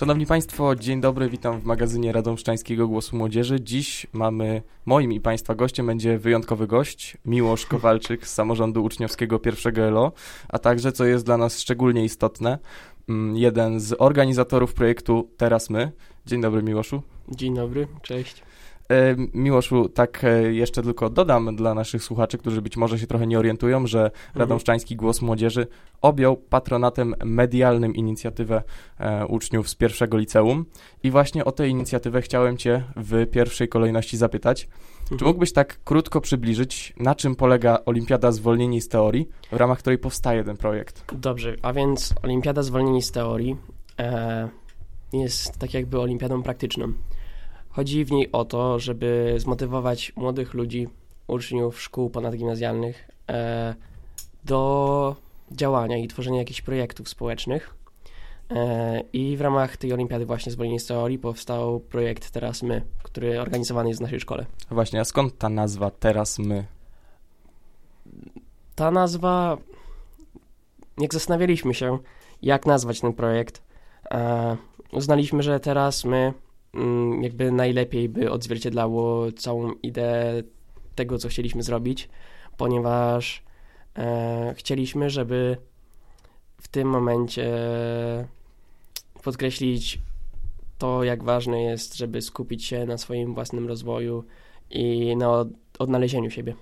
Szanowni 0.00 0.26
Państwo, 0.26 0.76
dzień 0.76 1.00
dobry, 1.00 1.28
witam 1.28 1.60
w 1.60 1.64
magazynie 1.64 2.12
Radomszczańskiego 2.12 2.88
Głosu 2.88 3.16
Młodzieży. 3.16 3.60
Dziś 3.60 4.06
mamy, 4.12 4.62
moim 4.86 5.12
i 5.12 5.20
Państwa 5.20 5.54
gościem 5.54 5.86
będzie 5.86 6.18
wyjątkowy 6.18 6.66
gość, 6.66 7.16
Miłosz 7.24 7.66
Kowalczyk 7.66 8.26
z 8.26 8.34
samorządu 8.34 8.84
uczniowskiego 8.84 9.38
pierwszego 9.38 9.82
ELO, 9.82 10.12
a 10.48 10.58
także, 10.58 10.92
co 10.92 11.04
jest 11.04 11.24
dla 11.24 11.36
nas 11.36 11.60
szczególnie 11.60 12.04
istotne, 12.04 12.58
mm, 13.08 13.36
jeden 13.36 13.80
z 13.80 13.94
organizatorów 13.98 14.74
projektu 14.74 15.28
Teraz 15.36 15.70
My. 15.70 15.92
Dzień 16.26 16.40
dobry 16.40 16.62
Miłoszu. 16.62 17.02
Dzień 17.28 17.54
dobry, 17.54 17.88
cześć. 18.02 18.42
E, 18.90 19.16
Miłoszu, 19.34 19.88
tak 19.88 20.24
e, 20.24 20.52
jeszcze 20.52 20.82
tylko 20.82 21.10
dodam 21.10 21.56
dla 21.56 21.74
naszych 21.74 22.04
słuchaczy, 22.04 22.38
którzy 22.38 22.62
być 22.62 22.76
może 22.76 22.98
się 22.98 23.06
trochę 23.06 23.26
nie 23.26 23.38
orientują, 23.38 23.86
że 23.86 24.00
Mhm. 24.00 24.12
Radomszczański 24.34 24.96
Głos 24.96 25.22
Młodzieży 25.22 25.66
objął 26.02 26.36
patronatem 26.36 27.14
medialnym 27.24 27.94
inicjatywę 27.94 28.62
e, 28.98 29.26
uczniów 29.26 29.68
z 29.68 29.74
pierwszego 29.74 30.18
liceum 30.18 30.64
i 31.02 31.10
właśnie 31.10 31.44
o 31.44 31.52
tę 31.52 31.68
inicjatywę 31.68 32.22
chciałem 32.22 32.56
Cię 32.56 32.84
w 32.96 33.26
pierwszej 33.26 33.68
kolejności 33.68 34.16
zapytać. 34.16 34.68
Czy 35.08 35.14
Mhm. 35.14 35.28
mógłbyś 35.28 35.52
tak 35.52 35.78
krótko 35.84 36.20
przybliżyć, 36.20 36.92
na 36.96 37.14
czym 37.14 37.34
polega 37.36 37.78
Olimpiada 37.86 38.32
Zwolnieni 38.32 38.80
z 38.80 38.88
Teorii, 38.88 39.28
w 39.52 39.56
ramach 39.56 39.78
której 39.78 39.98
powstaje 39.98 40.44
ten 40.44 40.56
projekt? 40.56 41.04
Dobrze, 41.14 41.56
a 41.62 41.72
więc 41.72 42.14
Olimpiada 42.22 42.62
Zwolnieni 42.62 43.02
z 43.02 43.10
Teorii 43.12 43.56
e, 43.98 44.48
jest 45.12 45.58
tak 45.58 45.74
jakby 45.74 46.00
olimpiadą 46.00 46.42
praktyczną. 46.42 46.92
Chodzi 47.70 48.04
w 48.04 48.12
niej 48.12 48.32
o 48.32 48.44
to, 48.44 48.78
żeby 48.78 49.34
zmotywować 49.38 50.12
młodych 50.16 50.54
ludzi, 50.54 50.88
uczniów 51.26 51.80
szkół 51.80 52.10
ponadgimnazjalnych 52.10 53.08
e, 53.28 53.74
do 54.44 55.16
działania 55.52 55.96
i 55.96 56.08
tworzenia 56.08 56.38
jakichś 56.38 56.60
projektów 56.62 57.08
społecznych. 57.08 57.74
E, 58.50 59.00
I 59.12 59.36
w 59.36 59.40
ramach 59.40 59.76
tej 59.76 59.92
olimpiady 59.92 60.26
właśnie 60.26 60.52
z 60.52 60.86
Teorii 60.86 61.18
powstał 61.18 61.80
projekt 61.80 62.30
Teraz 62.30 62.62
My, 62.62 62.82
który 63.02 63.40
organizowany 63.40 63.88
jest 63.88 64.00
w 64.00 64.02
naszej 64.02 64.20
szkole. 64.20 64.46
Właśnie, 64.70 65.00
a 65.00 65.04
skąd 65.04 65.38
ta 65.38 65.48
nazwa 65.48 65.90
Teraz 65.90 66.38
My? 66.38 66.64
ta 68.74 68.90
nazwa, 68.90 69.56
jak 70.98 71.14
zastanawialiśmy 71.14 71.74
się, 71.74 71.98
jak 72.42 72.66
nazwać 72.66 73.00
ten 73.00 73.12
projekt, 73.12 73.62
e, 74.10 74.56
uznaliśmy, 74.92 75.42
że 75.42 75.60
teraz 75.60 76.04
my 76.04 76.34
jakby 77.20 77.52
najlepiej 77.52 78.08
by 78.08 78.30
odzwierciedlało 78.30 79.32
całą 79.32 79.72
ideę 79.72 80.42
tego, 80.94 81.18
co 81.18 81.28
chcieliśmy 81.28 81.62
zrobić, 81.62 82.08
ponieważ 82.56 83.42
e, 83.96 84.54
chcieliśmy, 84.56 85.10
żeby 85.10 85.56
w 86.62 86.68
tym 86.68 86.88
momencie 86.88 87.52
podkreślić 89.22 89.98
to, 90.78 91.04
jak 91.04 91.24
ważne 91.24 91.62
jest, 91.62 91.96
żeby 91.96 92.22
skupić 92.22 92.64
się 92.64 92.86
na 92.86 92.98
swoim 92.98 93.34
własnym 93.34 93.68
rozwoju 93.68 94.24
i 94.70 95.16
na 95.16 95.30
od- 95.30 95.48
odnalezieniu 95.78 96.30
siebie. 96.30 96.54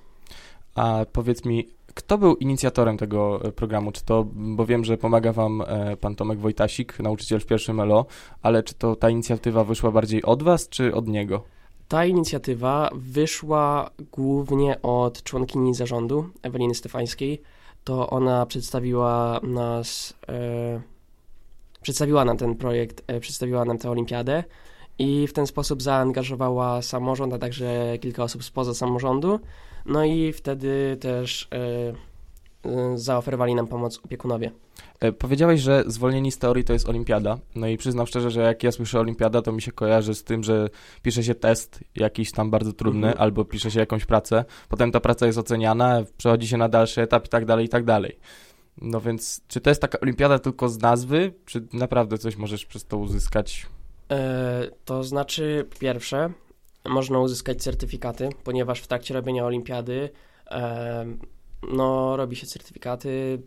A 0.75 1.07
powiedz 1.13 1.45
mi, 1.45 1.69
kto 1.99 2.19
był 2.19 2.37
inicjatorem 2.37 2.97
tego 2.97 3.45
e, 3.45 3.53
programu? 3.53 3.93
Czy 3.93 4.05
to, 4.05 4.27
bo 4.33 4.67
wiem, 4.67 4.85
że 4.85 4.97
pomaga 4.97 5.33
wam 5.33 5.63
e, 5.67 5.97
pan 5.97 6.15
Tomek 6.15 6.39
Wojtasik, 6.39 6.99
nauczyciel 6.99 7.41
w 7.41 7.47
pierwszym 7.47 7.81
ELO, 7.81 8.07
ale 8.43 8.63
czy 8.63 8.75
to 8.75 8.97
ta 8.97 9.11
inicjatywa 9.11 9.65
wyszła 9.65 9.91
bardziej 9.91 10.23
od 10.23 10.43
was, 10.43 10.69
czy 10.69 10.95
od 10.95 11.09
niego? 11.09 11.43
Ta 11.89 12.05
inicjatywa 12.05 12.91
wyszła 12.95 13.91
głównie 14.13 14.83
od 14.83 15.23
członkini 15.23 15.75
zarządu, 15.75 16.31
Eweliny 16.43 16.75
Stefańskiej. 16.75 17.43
To 17.85 18.11
ona 18.11 18.47
przedstawiła 18.47 19.41
nas, 19.43 20.15
e, 20.29 20.81
przedstawiła 21.83 22.25
nam 22.25 22.37
ten 22.37 22.55
projekt, 22.55 23.03
e, 23.07 23.21
przedstawiła 23.21 23.65
nam 23.65 23.79
tę 23.79 23.91
olimpiadę 23.91 24.45
i 24.99 25.27
w 25.27 25.33
ten 25.33 25.47
sposób 25.47 25.83
zaangażowała 25.83 26.83
samorząd, 26.83 27.33
a 27.35 27.39
także 27.39 27.99
kilka 28.01 28.23
osób 28.23 28.45
spoza 28.45 28.75
samorządu. 28.75 29.41
No 29.89 30.05
i 30.05 30.33
wtedy 30.33 30.97
też 31.01 31.49
e, 31.53 31.59
e, 32.71 32.99
zaoferowali 32.99 33.55
nam 33.55 33.67
pomoc 33.67 34.01
opiekunowie. 34.05 34.51
E, 35.01 35.13
Powiedziałeś, 35.13 35.61
że 35.61 35.85
zwolnieni 35.87 36.33
z 36.33 36.39
teorii 36.39 36.65
to 36.65 36.73
jest 36.73 36.89
olimpiada. 36.89 37.39
No 37.55 37.67
i 37.67 37.77
przyznam 37.77 38.07
szczerze, 38.07 38.31
że 38.31 38.41
jak 38.41 38.63
ja 38.63 38.73
słyszę 38.73 39.01
olimpiada, 39.01 39.43
to 39.43 39.53
mi 39.53 39.63
się 39.63 39.73
kojarzy 39.73 40.15
z 40.15 40.25
tym, 40.25 40.45
że 40.45 40.69
pisze 41.03 41.23
się 41.25 41.35
test 41.35 41.85
jakiś 41.97 42.33
tam 42.33 42.51
bardzo 42.51 42.73
trudny, 42.73 43.07
Mhm. 43.07 43.23
albo 43.23 43.45
pisze 43.45 43.71
się 43.71 43.81
jakąś 43.81 44.05
pracę, 44.05 44.45
potem 44.69 44.93
ta 44.93 45.01
praca 45.01 45.27
jest 45.27 45.39
oceniana, 45.39 46.03
przechodzi 46.17 46.49
się 46.49 46.57
na 46.57 46.69
dalszy 46.69 47.03
etap 47.03 47.27
i 47.27 47.29
tak 47.29 47.45
dalej, 47.45 47.67
i 47.67 47.69
tak 47.69 47.85
dalej. 47.85 48.19
No 48.83 49.01
więc, 49.01 49.41
czy 49.49 49.61
to 49.61 49.71
jest 49.71 49.81
taka 49.83 50.01
olimpiada 50.01 50.39
tylko 50.39 50.69
z 50.69 50.79
nazwy, 50.79 51.33
czy 51.47 51.67
naprawdę 51.73 52.19
coś 52.19 52.37
możesz 52.37 52.67
przez 52.67 52.85
to 52.85 52.97
uzyskać? 52.99 53.67
To 54.85 55.05
znaczy, 55.05 55.67
pierwsze, 55.81 56.31
można 56.89 57.19
uzyskać 57.19 57.63
certyfikaty, 57.63 58.29
ponieważ 58.45 58.81
w 58.81 58.87
trakcie 58.87 59.15
robienia 59.15 59.45
olimpiady 59.47 60.11
no, 61.63 62.17
robi 62.17 62.37
się 62.37 62.47
certyfikaty, 62.47 63.43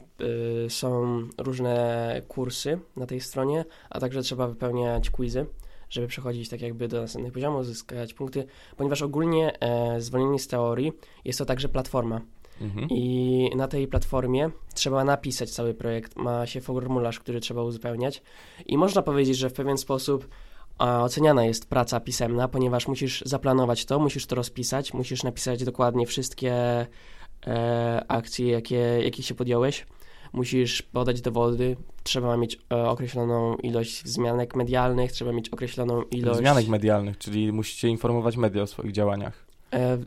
y, 0.66 0.70
są 0.70 1.20
różne 1.38 2.22
kursy 2.28 2.80
na 2.96 3.06
tej 3.06 3.22
stronie, 3.22 3.66
a 3.90 4.00
także 4.00 4.22
trzeba 4.22 4.48
wypełniać 4.48 5.10
quizy, 5.10 5.46
żeby 5.90 6.08
przechodzić 6.08 6.50
tak 6.50 6.62
jakby 6.62 6.88
do 6.88 7.02
następnych 7.02 7.34
poziomów, 7.34 7.62
uzyskać 7.62 8.14
punkty, 8.14 8.46
ponieważ 8.78 9.02
ogólnie 9.02 9.60
e, 9.60 10.02
zwolnienie 10.02 10.40
z 10.40 10.48
teorii 10.48 10.92
jest 11.26 11.40
to 11.40 11.46
także 11.46 11.70
platforma. 11.70 12.22
Mhm. 12.62 12.88
I 12.90 13.50
na 13.56 13.68
tej 13.68 13.88
platformie 13.88 14.50
trzeba 14.74 15.04
napisać 15.04 15.50
cały 15.50 15.74
projekt. 15.74 16.16
Ma 16.16 16.46
się 16.46 16.62
formularz, 16.62 17.20
który 17.20 17.40
trzeba 17.40 17.64
uzupełniać. 17.64 18.22
I 18.66 18.78
można 18.78 19.02
powiedzieć, 19.02 19.38
że 19.38 19.50
w 19.50 19.54
pewien 19.54 19.78
sposób 19.78 20.28
oceniana 20.82 21.46
jest 21.46 21.70
praca 21.70 22.00
pisemna, 22.00 22.48
ponieważ 22.48 22.88
musisz 22.88 23.22
zaplanować 23.26 23.86
to, 23.86 24.00
musisz 24.00 24.26
to 24.26 24.36
rozpisać, 24.36 24.94
musisz 24.94 25.24
napisać 25.24 25.64
dokładnie 25.64 26.06
wszystkie 26.08 26.54
e, 27.48 28.06
akcje, 28.08 28.48
jakie, 28.48 28.76
jakie 29.04 29.24
się 29.24 29.36
podjąłeś. 29.36 29.86
Musisz 30.34 30.82
podać 30.82 31.22
dowody, 31.22 31.76
trzeba 32.04 32.38
mieć 32.38 32.60
e, 32.74 32.90
określoną 32.90 33.56
ilość 33.56 34.04
wzmianek 34.04 34.56
medialnych, 34.56 35.12
trzeba 35.12 35.32
mieć 35.32 35.50
określoną 35.50 36.02
ilość. 36.04 36.40
Zmianek 36.40 36.68
medialnych, 36.68 37.18
czyli 37.18 37.52
musicie 37.52 37.88
informować 37.88 38.38
media 38.38 38.62
o 38.62 38.68
swoich 38.68 38.92
działaniach. 38.92 39.46
E, 39.74 39.98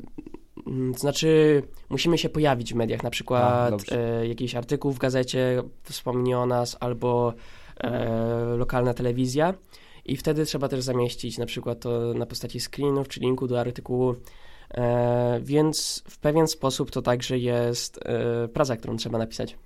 mm, 0.67 0.95
to 0.95 0.99
znaczy, 1.01 1.63
musimy 1.91 2.19
się 2.19 2.29
pojawić 2.29 2.73
w 2.73 2.77
mediach, 2.77 3.03
na 3.03 3.07
A, 3.07 3.11
przykład 3.11 3.71
dobrze. 3.71 4.21
e, 4.21 4.29
jakiś 4.29 4.55
artykuł 4.55 4.93
w 4.93 4.99
gazecie 4.99 5.63
wspomni 5.83 6.35
o 6.35 6.47
nas, 6.47 6.77
albo 6.81 7.35
e, 7.81 8.45
lokalna 8.57 8.95
telewizja. 8.95 9.55
I 10.05 10.17
wtedy 10.17 10.45
trzeba 10.45 10.69
też 10.69 10.83
zamieścić 10.83 11.39
na 11.39 11.47
przykład 11.47 11.81
to 11.81 12.15
na 12.15 12.27
postaci 12.27 12.61
screenów 12.61 13.09
czy 13.09 13.21
linku 13.21 13.47
do 13.47 13.61
artykułu. 13.61 14.15
E, 14.71 15.41
więc 15.43 16.03
w 16.09 16.19
pewien 16.19 16.49
sposób 16.49 16.91
to 16.91 17.03
także 17.03 17.39
jest 17.39 18.01
e, 18.05 18.49
praca, 18.49 18.77
którą 18.77 18.97
trzeba 18.97 19.19
napisać. 19.19 19.57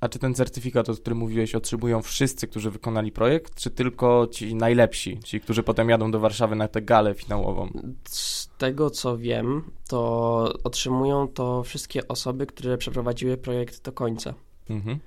A 0.00 0.08
czy 0.08 0.18
ten 0.18 0.34
certyfikat, 0.34 0.88
o 0.88 0.94
którym 0.94 1.18
mówiłeś, 1.18 1.54
otrzymują 1.54 2.02
wszyscy, 2.02 2.48
którzy 2.48 2.70
wykonali 2.70 3.12
projekt, 3.12 3.54
czy 3.54 3.70
tylko 3.70 4.26
ci 4.26 4.54
najlepsi, 4.54 5.20
ci, 5.24 5.40
którzy 5.40 5.62
potem 5.62 5.88
jadą 5.88 6.10
do 6.10 6.20
Warszawy 6.20 6.56
na 6.56 6.68
tę 6.68 6.82
galę 6.82 7.14
finałową? 7.14 7.68
Z 8.08 8.48
tego 8.58 8.90
co 8.90 9.18
wiem, 9.18 9.70
to 9.88 10.52
otrzymują 10.64 11.28
to 11.28 11.62
wszystkie 11.62 12.08
osoby, 12.08 12.46
które 12.46 12.78
przeprowadziły 12.78 13.36
projekt 13.36 13.84
do 13.84 13.92
końca. 13.92 14.34
Mhm. 14.70 14.98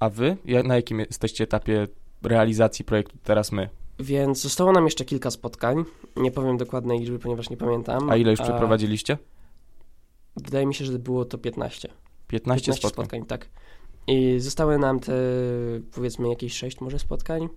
A 0.00 0.10
wy? 0.10 0.36
Na 0.64 0.76
jakim 0.76 0.98
jesteście 0.98 1.44
etapie 1.44 1.88
realizacji 2.22 2.84
projektu 2.84 3.16
teraz 3.24 3.52
my? 3.52 3.68
Więc 3.98 4.40
zostało 4.40 4.72
nam 4.72 4.84
jeszcze 4.84 5.04
kilka 5.04 5.30
spotkań. 5.30 5.84
Nie 6.16 6.30
powiem 6.30 6.56
dokładnej 6.56 6.98
liczby, 6.98 7.18
ponieważ 7.18 7.50
nie 7.50 7.56
pamiętam. 7.56 8.10
A 8.10 8.16
ile 8.16 8.30
już 8.30 8.40
przeprowadziliście? 8.40 9.18
Wydaje 10.36 10.66
mi 10.66 10.74
się, 10.74 10.84
że 10.84 10.98
było 10.98 11.24
to 11.24 11.38
15. 11.38 11.88
15, 12.26 12.72
spotkań. 12.72 13.24
tak. 13.26 13.48
I 14.06 14.40
zostały 14.40 14.78
nam 14.78 15.00
te, 15.00 15.12
powiedzmy, 15.94 16.28
jakieś 16.28 16.52
6 16.52 16.80
może 16.80 16.98
spotkań. 16.98 17.48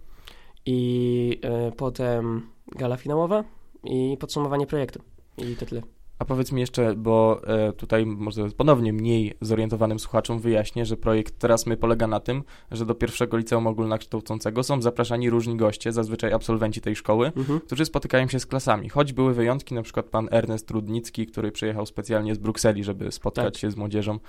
I 0.65 1.39
e, 1.41 1.71
potem 1.71 2.47
gala 2.75 2.97
finałowa 2.97 3.43
i 3.83 4.17
podsumowanie 4.19 4.67
projektu. 4.67 4.99
I 5.37 5.55
to 5.55 5.65
tyle. 5.65 5.81
A 6.23 6.25
powiedz 6.25 6.51
mi 6.51 6.61
jeszcze, 6.61 6.95
bo 6.95 7.41
e, 7.47 7.73
tutaj 7.73 8.05
może 8.05 8.49
ponownie 8.49 8.93
mniej 8.93 9.33
zorientowanym 9.41 9.99
słuchaczom 9.99 10.39
wyjaśnię, 10.39 10.85
że 10.85 10.97
projekt 10.97 11.39
teraz 11.39 11.65
my 11.65 11.77
polega 11.77 12.07
na 12.07 12.19
tym, 12.19 12.43
że 12.71 12.85
do 12.85 12.95
pierwszego 12.95 13.37
liceum 13.37 13.67
ogólnokształcącego 13.67 14.63
są 14.63 14.81
zapraszani 14.81 15.29
różni 15.29 15.57
goście, 15.57 15.91
zazwyczaj 15.91 16.33
absolwenci 16.33 16.81
tej 16.81 16.95
szkoły, 16.95 17.31
Mhm. 17.37 17.59
którzy 17.59 17.85
spotykają 17.85 18.27
się 18.27 18.39
z 18.39 18.45
klasami. 18.45 18.89
Choć 18.89 19.13
były 19.13 19.33
wyjątki, 19.33 19.75
na 19.75 19.81
przykład 19.81 20.05
pan 20.05 20.27
Ernest 20.31 20.71
Rudnicki, 20.71 21.25
który 21.25 21.51
przyjechał 21.51 21.85
specjalnie 21.85 22.35
z 22.35 22.37
Brukseli, 22.37 22.83
żeby 22.83 23.11
spotkać 23.11 23.53
Tak. 23.53 23.61
się 23.61 23.71
z 23.71 23.75
młodzieżą. 23.75 24.19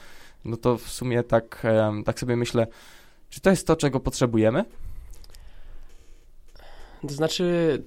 No 0.45 0.57
to 0.57 0.79
w 0.79 0.89
sumie 0.89 1.23
tak, 1.23 1.63
em, 1.65 2.05
tak 2.05 2.21
sobie 2.21 2.37
myślę, 2.37 2.67
czy 3.31 3.41
to 3.41 3.51
jest 3.51 3.67
to, 3.67 3.77
czego 3.77 4.01
potrzebujemy? 4.01 4.65
To 7.09 7.15
znaczy, 7.15 7.83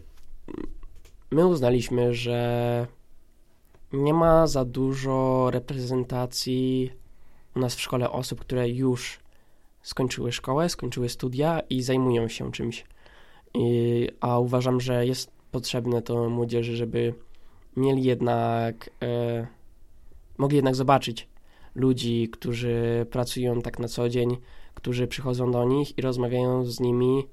my 1.31 1.45
uznaliśmy, 1.47 2.13
że 2.13 2.87
nie 3.93 4.13
ma 4.13 4.47
za 4.47 4.65
dużo 4.65 5.47
reprezentacji 5.51 6.91
u 7.55 7.59
nas 7.59 7.75
w 7.75 7.81
szkole 7.81 8.11
osób, 8.11 8.39
które 8.39 8.69
już 8.69 9.19
skończyły 9.81 10.31
szkołę, 10.31 10.69
skończyły 10.69 11.09
studia 11.09 11.59
i 11.69 11.81
zajmują 11.81 12.27
się 12.27 12.51
czymś. 12.51 12.85
I, 13.53 14.07
a 14.19 14.39
uważam, 14.39 14.81
że 14.81 15.05
jest 15.05 15.31
potrzebne 15.51 16.01
to 16.01 16.29
młodzieży, 16.29 16.75
żeby 16.75 17.13
mieli 17.77 18.03
jednak, 18.03 18.89
e, 19.03 19.47
mogli 20.37 20.55
jednak 20.55 20.75
zobaczyć 20.75 21.27
ludzi, 21.75 22.29
którzy 22.31 23.05
pracują 23.11 23.61
tak 23.61 23.79
na 23.79 23.87
co 23.87 24.09
dzień, 24.09 24.37
którzy 24.73 25.07
przychodzą 25.07 25.51
do 25.51 25.65
nich 25.65 25.97
i 25.97 26.01
rozmawiają 26.01 26.65
z 26.65 26.79
nimi, 26.79 27.27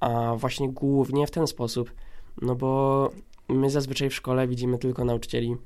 a 0.00 0.34
właśnie 0.36 0.68
głównie 0.68 1.26
w 1.26 1.30
ten 1.30 1.46
sposób, 1.46 1.92
no 2.42 2.54
bo 2.54 3.10
my 3.48 3.70
zazwyczaj 3.70 4.10
w 4.10 4.14
szkole 4.14 4.48
widzimy 4.48 4.78
tylko 4.78 5.04
nauczycieli. 5.04 5.56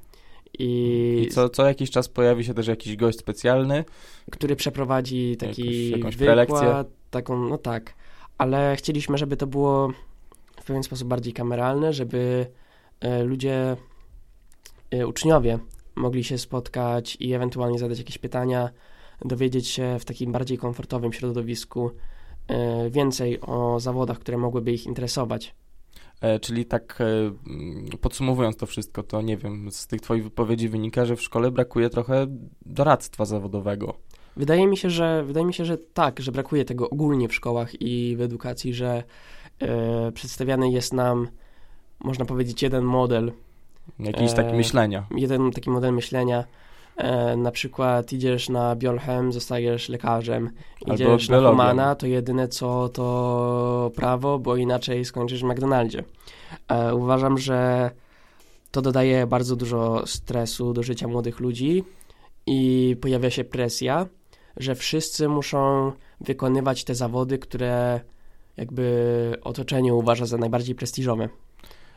I, 0.58 1.22
I 1.26 1.28
co, 1.28 1.48
co 1.48 1.66
jakiś 1.66 1.90
czas 1.90 2.08
pojawi 2.08 2.44
się 2.44 2.54
też 2.54 2.66
jakiś 2.66 2.96
gość 2.96 3.18
specjalny. 3.18 3.84
który 4.30 4.56
przeprowadzi 4.56 5.36
taki 5.36 5.90
jakąś 5.90 6.16
wykład, 6.16 6.46
prelekcję. 6.46 6.84
taką, 7.10 7.48
no 7.48 7.58
tak, 7.58 7.94
ale 8.38 8.76
chcieliśmy, 8.76 9.18
żeby 9.18 9.36
to 9.36 9.46
było 9.46 9.92
w 10.60 10.64
pewien 10.64 10.82
sposób 10.82 11.08
bardziej 11.08 11.32
kameralne, 11.32 11.92
żeby 11.92 12.46
e, 13.00 13.22
ludzie, 13.22 13.76
e, 14.90 15.06
uczniowie 15.06 15.58
mogli 15.94 16.24
się 16.24 16.38
spotkać 16.38 17.16
i 17.20 17.32
ewentualnie 17.34 17.78
zadać 17.78 17.98
jakieś 17.98 18.18
pytania, 18.18 18.70
dowiedzieć 19.24 19.68
się 19.68 19.96
w 20.00 20.04
takim 20.04 20.32
bardziej 20.32 20.58
komfortowym 20.58 21.12
środowisku 21.12 21.90
e, 22.48 22.90
więcej 22.90 23.40
o 23.40 23.80
zawodach, 23.80 24.18
które 24.18 24.38
mogłyby 24.38 24.72
ich 24.72 24.86
interesować. 24.86 25.54
E, 26.20 26.40
czyli 26.40 26.64
tak 26.64 27.00
e, 27.00 27.04
mm, 27.04 27.88
podsumowując 28.00 28.56
to 28.56 28.66
wszystko, 28.66 29.02
to 29.02 29.22
nie 29.22 29.36
wiem, 29.36 29.70
z 29.70 29.86
tych 29.86 30.00
twoich 30.00 30.24
wypowiedzi 30.24 30.68
wynika, 30.68 31.04
że 31.04 31.16
w 31.16 31.22
szkole 31.22 31.50
brakuje 31.50 31.90
trochę 31.90 32.26
doradztwa 32.66 33.24
zawodowego. 33.24 33.94
Wydaje 34.36 34.66
mi 34.66 34.76
się, 34.76 34.90
że 34.90 35.24
wydaje 35.24 35.46
mi 35.46 35.54
się, 35.54 35.64
że 35.64 35.78
tak, 35.78 36.20
że 36.20 36.32
brakuje 36.32 36.64
tego 36.64 36.90
ogólnie 36.90 37.28
w 37.28 37.34
szkołach 37.34 37.82
i 37.82 38.16
w 38.16 38.20
edukacji, 38.20 38.74
że 38.74 39.02
e, 39.60 40.12
przedstawiany 40.12 40.70
jest 40.70 40.92
nam, 40.92 41.28
można 42.00 42.24
powiedzieć, 42.24 42.62
jeden 42.62 42.84
model, 42.84 43.32
Jakiś 43.98 44.32
E, 44.32 44.34
taki 44.34 44.54
myślenia. 44.54 45.06
jeden 45.16 45.50
taki 45.50 45.70
model 45.70 45.92
myślenia. 45.94 46.44
E, 46.96 47.36
na 47.36 47.50
przykład 47.50 48.12
idziesz 48.12 48.48
na 48.48 48.76
biolchem, 48.76 49.32
zostajesz 49.32 49.88
lekarzem. 49.88 50.50
Idziesz 50.94 51.28
na 51.28 51.50
humana, 51.50 51.94
to 51.94 52.06
jedyne 52.06 52.48
co 52.48 52.88
to 52.88 53.90
prawo, 53.96 54.38
bo 54.38 54.56
inaczej 54.56 55.04
skończysz 55.04 55.40
w 55.42 55.46
McDonaldzie. 55.46 56.04
E, 56.68 56.94
uważam, 56.94 57.38
że 57.38 57.90
to 58.70 58.82
dodaje 58.82 59.26
bardzo 59.26 59.56
dużo 59.56 60.06
stresu 60.06 60.72
do 60.72 60.82
życia 60.82 61.08
młodych 61.08 61.40
ludzi 61.40 61.84
i 62.46 62.96
pojawia 63.00 63.30
się 63.30 63.44
presja, 63.44 64.06
że 64.56 64.74
wszyscy 64.74 65.28
muszą 65.28 65.92
wykonywać 66.20 66.84
te 66.84 66.94
zawody, 66.94 67.38
które 67.38 68.00
jakby 68.56 69.36
otoczenie 69.42 69.94
uważa 69.94 70.26
za 70.26 70.36
najbardziej 70.36 70.74
prestiżowe. 70.74 71.28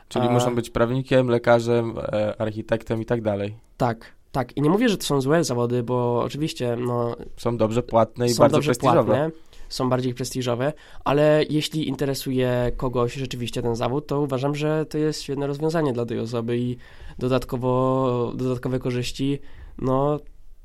Czyli 0.08 0.28
a- 0.28 0.32
muszą 0.32 0.56
być 0.56 0.70
prawnikiem, 0.70 1.28
lekarzem, 1.28 1.94
e, 1.98 2.42
architektem 2.42 3.02
i 3.02 3.06
tak 3.06 3.22
dalej. 3.22 3.56
Tak, 3.78 4.17
tak. 4.38 4.58
I 4.58 4.62
nie 4.62 4.70
mówię, 4.70 4.90
że 4.90 4.98
to 4.98 5.04
są 5.04 5.22
złe 5.22 5.44
zawody, 5.44 5.84
bo 5.84 6.22
oczywiście 6.24 6.76
no, 6.76 7.16
Są 7.38 7.58
dobrze 7.58 7.84
płatne 7.84 8.26
i 8.26 8.30
są 8.30 8.44
bardzo 8.44 8.58
dobrze 8.58 8.70
prestiżowe. 8.70 9.04
płatne, 9.04 9.32
są 9.70 9.90
bardziej 9.90 10.14
prestiżowe, 10.14 10.74
ale 11.04 11.44
jeśli 11.50 11.88
interesuje 11.88 12.72
kogoś 12.78 13.14
rzeczywiście 13.14 13.62
ten 13.62 13.76
zawód, 13.76 14.08
to 14.08 14.22
uważam, 14.22 14.56
że 14.56 14.86
to 14.86 14.98
jest 14.98 15.22
świetne 15.22 15.48
rozwiązanie 15.48 15.94
dla 15.94 16.06
tej 16.06 16.20
osoby 16.20 16.58
i 16.58 16.78
dodatkowo, 17.20 18.32
dodatkowe 18.36 18.80
korzyści, 18.80 19.40
no, 19.78 20.20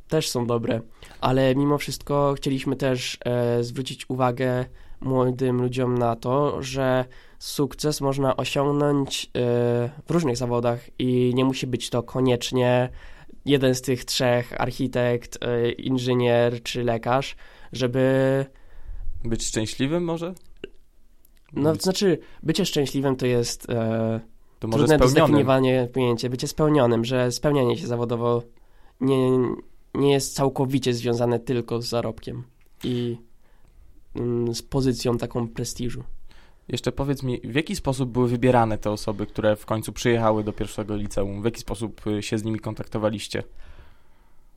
też 0.08 0.28
są 0.28 0.46
dobre. 0.46 0.80
Ale 1.20 1.54
mimo 1.54 1.78
wszystko 1.78 2.34
chcieliśmy 2.36 2.76
też 2.76 3.18
e, 3.24 3.64
zwrócić 3.64 4.10
uwagę 4.10 4.64
młodym 5.00 5.62
ludziom 5.62 5.98
na 5.98 6.16
to, 6.16 6.62
że 6.62 7.04
sukces 7.38 8.00
można 8.00 8.36
osiągnąć 8.36 9.24
e, 9.24 9.28
w 10.06 10.10
różnych 10.10 10.36
zawodach 10.36 10.80
i 10.98 11.32
nie 11.34 11.44
musi 11.44 11.66
być 11.66 11.90
to 11.90 12.02
koniecznie 12.02 12.88
jeden 13.44 13.74
z 13.74 13.82
tych 13.82 14.04
trzech, 14.04 14.60
architekt, 14.60 15.38
e, 15.44 15.72
inżynier 15.72 16.62
czy 16.62 16.84
lekarz, 16.84 17.36
żeby, 17.72 18.46
Być 19.24 19.46
szczęśliwym 19.46 20.04
może? 20.04 20.34
no 21.52 21.76
to 21.76 21.82
znaczy, 21.82 22.18
bycie 22.42 22.66
szczęśliwym 22.66 23.16
to 23.16 23.26
jest 23.26 23.70
e, 23.70 24.20
to 24.58 24.68
może 24.68 24.78
trudne 24.78 24.98
do 24.98 25.04
spełnionym. 25.08 25.28
zdefiniowanie 25.28 25.88
pojęcie, 25.92 26.30
bycie 26.30 26.48
spełnionym, 26.48 27.04
że 27.04 27.32
spełnianie 27.32 27.78
się 27.78 27.86
zawodowo 27.86 28.42
nie, 29.00 29.30
nie 29.94 30.12
jest 30.12 30.34
całkowicie 30.34 30.94
związane 30.94 31.40
tylko 31.40 31.82
z 31.82 31.88
zarobkiem 31.88 32.44
i 32.84 33.16
mm, 34.16 34.54
z 34.54 34.62
pozycją 34.62 35.18
taką 35.18 35.48
prestiżu. 35.48 36.02
Jeszcze 36.72 36.92
powiedz 36.92 37.22
mi, 37.22 37.40
w 37.44 37.54
jaki 37.54 37.76
sposób 37.76 38.10
były 38.10 38.28
wybierane 38.28 38.78
te 38.78 38.90
osoby, 38.90 39.26
które 39.26 39.56
w 39.56 39.66
końcu 39.66 39.92
przyjechały 39.92 40.44
do 40.44 40.52
pierwszego 40.52 40.96
liceum? 40.96 41.42
W 41.42 41.44
jaki 41.44 41.60
sposób 41.60 42.06
y, 42.06 42.22
się 42.22 42.38
z 42.38 42.44
nimi 42.44 42.58
kontaktowaliście? 42.58 43.42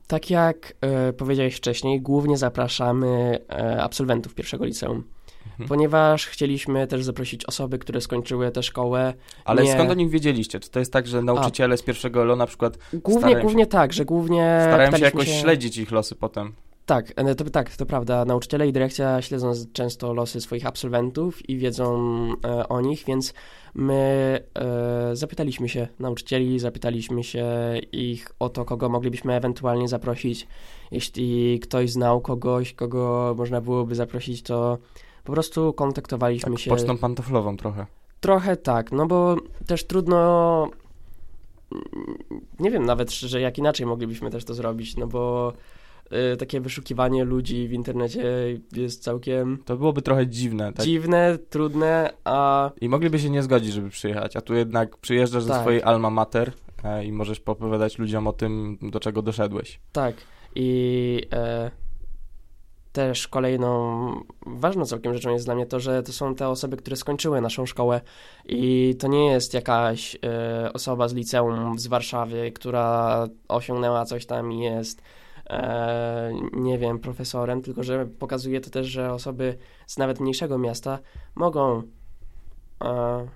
Tak 0.06 0.30
jak 0.30 0.74
e, 0.80 1.12
powiedziałeś 1.12 1.54
wcześniej, 1.56 2.00
głównie 2.00 2.36
zapraszamy 2.36 3.38
e, 3.50 3.82
absolwentów 3.82 4.34
pierwszego 4.34 4.64
liceum, 4.64 5.04
Mhm. 5.46 5.68
ponieważ 5.68 6.26
chcieliśmy 6.26 6.86
też 6.86 7.04
zaprosić 7.04 7.44
osoby, 7.44 7.78
które 7.78 8.00
skończyły 8.00 8.50
tę 8.50 8.62
szkołę. 8.62 9.14
Ale 9.44 9.62
Nie. 9.62 9.72
skąd 9.72 9.90
o 9.90 9.94
nich 9.94 10.10
wiedzieliście? 10.10 10.60
Czy 10.60 10.70
to 10.70 10.78
jest 10.78 10.92
tak, 10.92 11.06
że 11.06 11.22
nauczyciele 11.22 11.76
z 11.76 11.82
pierwszego 11.82 12.24
LO 12.24 12.36
na 12.36 12.46
przykład 12.46 12.78
Głównie, 12.92 13.12
Starałem 13.20 13.38
się- 13.38 13.42
głównie 13.42 13.66
tak, 13.66 13.92
że 13.92 14.04
głównie 14.04 14.58
starają 14.62 14.96
się 14.96 15.04
jakoś 15.04 15.28
śledzić 15.40 15.76
ich 15.76 15.90
losy 15.90 16.14
potem? 16.14 16.52
Tak, 16.86 17.12
e, 17.16 17.34
to, 17.34 17.44
tak, 17.44 17.76
to 17.76 17.86
prawda. 17.86 18.24
Nauczyciele 18.24 18.68
i 18.68 18.72
dyrekcja 18.72 19.22
śledzą 19.22 19.52
często 19.72 20.12
losy 20.12 20.40
swoich 20.40 20.66
absolwentów 20.66 21.48
i 21.48 21.58
wiedzą 21.58 21.96
e, 22.44 22.68
o 22.68 22.80
nich, 22.80 23.04
więc 23.06 23.34
my 23.74 24.40
e, 24.54 25.16
zapytaliśmy 25.16 25.68
się 25.68 25.88
nauczycieli, 25.98 26.58
zapytaliśmy 26.58 27.24
się 27.24 27.46
ich 27.92 28.28
o 28.38 28.48
to, 28.48 28.64
kogo 28.64 28.88
moglibyśmy 28.88 29.34
ewentualnie 29.34 29.88
zaprosić. 29.88 30.46
Jeśli 30.90 31.60
ktoś 31.60 31.90
znał 31.90 32.20
kogoś, 32.20 32.72
kogo 32.72 33.34
można 33.38 33.60
byłoby 33.60 33.94
zaprosić, 33.94 34.42
to 34.42 34.78
po 35.24 35.32
prostu 35.32 35.72
kontaktowaliśmy 35.72 36.52
Tak, 36.52 36.60
się. 36.60 36.70
pocztą 36.70 36.98
pantoflową 36.98 37.56
trochę. 37.56 37.86
Trochę 38.20 38.56
tak, 38.56 38.92
no 38.92 39.06
bo 39.06 39.36
też 39.66 39.84
trudno. 39.84 40.68
Nie 42.60 42.70
wiem 42.70 42.84
nawet, 42.84 43.10
że 43.10 43.40
jak 43.40 43.58
inaczej 43.58 43.86
moglibyśmy 43.86 44.30
też 44.30 44.44
to 44.44 44.54
zrobić, 44.54 44.96
no 44.96 45.06
bo 45.06 45.52
takie 46.38 46.60
wyszukiwanie 46.60 47.24
ludzi 47.24 47.68
w 47.68 47.72
internecie 47.72 48.22
jest 48.72 49.02
całkiem 49.02 49.58
To 49.64 49.76
byłoby 49.76 50.02
trochę 50.02 50.26
dziwne. 50.26 50.72
Tak? 50.72 50.86
dziwne, 50.86 51.38
trudne, 51.50 52.10
a 52.24 52.70
I 52.80 52.88
mogliby 52.88 53.18
się 53.18 53.30
nie 53.30 53.42
zgodzić, 53.42 53.72
żeby 53.72 53.90
przyjechać, 53.90 54.36
a 54.36 54.40
tu 54.40 54.54
jednak 54.54 54.96
przyjeżdżasz 54.96 55.46
Tak. 55.46 55.60
swojej 55.60 55.82
alma 55.82 56.10
mater 56.10 56.52
e, 56.84 57.04
i 57.04 57.12
możesz 57.12 57.40
opowiadać 57.46 57.98
ludziom 57.98 58.26
o 58.26 58.32
tym, 58.32 58.78
do 58.82 59.00
czego 59.00 59.22
doszedłeś. 59.22 59.80
tak. 59.92 60.14
I 60.58 61.20
e, 61.32 61.70
też 62.92 63.28
kolejną 63.28 64.10
ważną 64.46 64.84
całkiem 64.84 65.14
rzeczą 65.14 65.30
jest 65.30 65.44
dla 65.44 65.54
mnie 65.54 65.66
to, 65.66 65.80
że 65.80 66.02
to 66.02 66.12
są 66.12 66.34
te 66.34 66.48
osoby, 66.48 66.76
które 66.76 66.96
skończyły 66.96 67.40
naszą 67.40 67.66
szkołę 67.66 68.00
i 68.44 68.94
to 68.98 69.08
nie 69.08 69.26
jest 69.26 69.54
jakaś 69.54 70.16
e, 70.24 70.72
osoba 70.72 71.08
z 71.08 71.14
liceum 71.14 71.78
z 71.78 71.86
Warszawy, 71.86 72.52
która 72.52 73.26
osiągnęła 73.48 74.04
coś 74.04 74.26
tam 74.26 74.52
i 74.52 74.60
jest 74.60 75.02
e, 75.50 76.32
nie 76.52 76.78
wiem, 76.78 76.98
profesorem, 76.98 77.62
tylko 77.62 77.82
że 77.82 78.06
pokazuje 78.06 78.60
to 78.60 78.70
też, 78.70 78.86
że 78.86 79.12
osoby 79.12 79.58
z 79.86 79.98
nawet 79.98 80.20
mniejszego 80.20 80.58
miasta 80.58 80.98
mogą 81.34 81.82
e, 82.84 83.26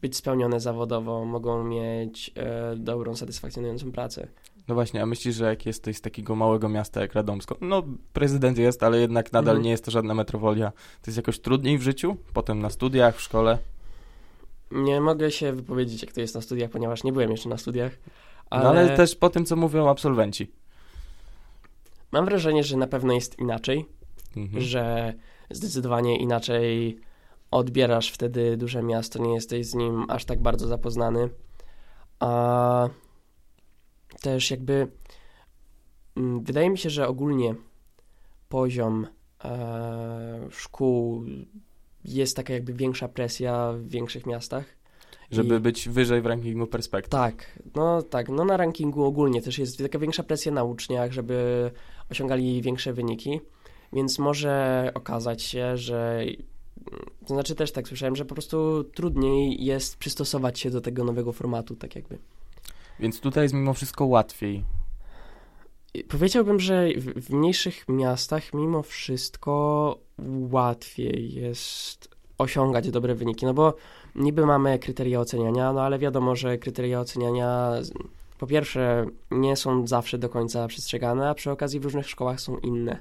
być 0.00 0.16
spełnione 0.16 0.60
zawodowo, 0.60 1.24
mogą 1.24 1.64
mieć 1.64 2.30
e, 2.36 2.76
dobrą, 2.76 3.16
satysfakcjonującą 3.16 3.92
pracę. 3.92 4.28
No 4.68 4.74
właśnie, 4.74 5.02
a 5.02 5.06
myślisz, 5.06 5.36
że 5.36 5.44
jak 5.44 5.66
jesteś 5.66 5.96
z 5.96 6.00
takiego 6.00 6.36
małego 6.36 6.68
miasta 6.68 7.00
jak 7.00 7.14
Radomsko, 7.14 7.56
no 7.60 7.82
prezydent 8.12 8.58
jest, 8.58 8.82
ale 8.82 9.00
jednak 9.00 9.32
nadal 9.32 9.54
Mhm. 9.54 9.64
nie 9.64 9.70
jest 9.70 9.84
to 9.84 9.90
żadna 9.90 10.14
metropolia, 10.14 10.70
to 10.70 11.06
jest 11.06 11.16
jakoś 11.16 11.40
trudniej 11.40 11.78
w 11.78 11.82
życiu? 11.82 12.16
Potem 12.32 12.60
na 12.60 12.70
studiach, 12.70 13.16
w 13.16 13.20
szkole? 13.20 13.58
Nie 14.70 15.00
mogę 15.00 15.30
się 15.30 15.52
wypowiedzieć, 15.52 16.02
jak 16.02 16.12
to 16.12 16.20
jest 16.20 16.34
na 16.34 16.40
studiach, 16.40 16.70
ponieważ 16.70 17.04
nie 17.04 17.12
byłem 17.12 17.30
jeszcze 17.30 17.48
na 17.48 17.58
studiach. 17.58 17.92
Ale, 18.50 18.64
No 18.64 18.70
ale 18.70 18.96
też 18.96 19.16
po 19.16 19.30
tym, 19.30 19.44
co 19.44 19.56
mówią 19.56 19.88
absolwenci. 19.88 20.50
Mam 22.12 22.24
wrażenie, 22.24 22.64
że 22.64 22.76
na 22.76 22.86
pewno 22.86 23.12
jest 23.12 23.38
inaczej, 23.38 23.86
Mhm. 24.36 24.62
że 24.62 25.14
zdecydowanie 25.50 26.18
inaczej 26.18 26.98
odbierasz 27.50 28.10
wtedy 28.12 28.56
duże 28.56 28.82
miasto, 28.82 29.22
nie 29.22 29.34
jesteś 29.34 29.66
z 29.66 29.74
nim 29.74 30.04
aż 30.08 30.24
tak 30.24 30.42
bardzo 30.42 30.68
zapoznany. 30.68 31.28
A 32.20 32.88
też 34.20 34.50
jakby 34.50 34.86
mm, 36.16 36.44
wydaje 36.44 36.70
mi 36.70 36.78
się, 36.78 36.90
że 36.90 37.08
ogólnie 37.08 37.54
poziom 38.48 39.06
e, 39.44 40.48
szkół 40.50 41.24
jest 42.04 42.36
taka 42.36 42.52
jakby 42.52 42.72
większa 42.72 43.08
presja 43.08 43.72
w 43.72 43.88
większych 43.88 44.26
miastach. 44.26 44.64
Żeby 45.30 45.56
I- 45.56 45.60
być 45.60 45.88
wyżej 45.88 46.22
w 46.22 46.26
rankingu 46.26 46.66
perspektyw. 46.66 47.10
Tak, 47.10 47.58
no 47.74 48.02
tak, 48.02 48.28
no 48.28 48.44
na 48.44 48.56
rankingu 48.56 49.04
ogólnie 49.04 49.42
też 49.42 49.58
jest 49.58 49.78
taka 49.78 49.98
większa 49.98 50.22
presja 50.22 50.52
na 50.52 50.64
uczniach, 50.64 51.12
żeby 51.12 51.70
osiągali 52.12 52.62
większe 52.62 52.92
wyniki, 52.92 53.40
więc 53.92 54.18
może 54.18 54.90
okazać 54.94 55.42
się, 55.42 55.76
że 55.76 56.24
To 57.26 57.34
znaczy 57.34 57.54
też 57.54 57.72
tak 57.72 57.88
słyszałem, 57.88 58.16
że 58.16 58.24
po 58.24 58.34
prostu 58.34 58.84
trudniej 58.84 59.64
jest 59.64 59.96
przystosować 59.96 60.60
się 60.60 60.70
do 60.70 60.80
tego 60.80 61.04
nowego 61.04 61.32
formatu, 61.32 61.76
tak 61.76 61.96
jakby. 61.96 62.18
Więc 63.00 63.20
tutaj 63.20 63.44
jest 63.44 63.54
mimo 63.54 63.74
wszystko 63.74 64.06
łatwiej. 64.06 64.64
Powiedziałbym, 66.08 66.60
że 66.60 66.88
w, 66.96 67.26
w 67.26 67.30
mniejszych 67.30 67.88
miastach 67.88 68.54
mimo 68.54 68.82
wszystko 68.82 69.98
łatwiej 70.50 71.34
jest 71.34 72.08
osiągać 72.38 72.90
dobre 72.90 73.14
wyniki, 73.14 73.46
no 73.46 73.54
bo 73.54 73.74
niby 74.14 74.46
mamy 74.46 74.78
kryteria 74.78 75.20
oceniania, 75.20 75.72
no 75.72 75.82
ale 75.82 75.98
wiadomo, 75.98 76.36
że 76.36 76.58
kryteria 76.58 77.00
oceniania 77.00 77.72
po 78.42 78.46
pierwsze 78.46 79.06
nie 79.30 79.56
są 79.56 79.86
zawsze 79.86 80.18
do 80.18 80.28
końca 80.28 80.68
przestrzegane, 80.68 81.28
a 81.28 81.34
przy 81.34 81.50
okazji 81.50 81.80
w 81.80 81.84
różnych 81.84 82.08
szkołach 82.08 82.40
są 82.40 82.58
inne. 82.58 82.98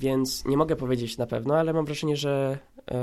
Więc 0.00 0.44
nie 0.44 0.56
mogę 0.56 0.76
powiedzieć 0.76 1.18
na 1.18 1.26
pewno, 1.26 1.56
ale 1.56 1.72
mam 1.72 1.84
wrażenie, 1.84 2.16
że 2.16 2.58
e, 2.78 2.94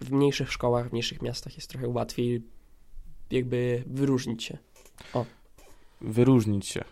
w 0.00 0.10
mniejszych 0.10 0.52
szkołach, 0.52 0.88
w 0.88 0.92
mniejszych 0.92 1.22
miastach 1.22 1.56
jest 1.56 1.70
trochę 1.70 1.88
łatwiej 1.88 2.42
jakby 3.30 3.82
wyróżnić 3.86 4.44
się. 4.44 4.58
O. 5.14 5.24
Wyróżnić 6.00 6.66
się. 6.66 6.84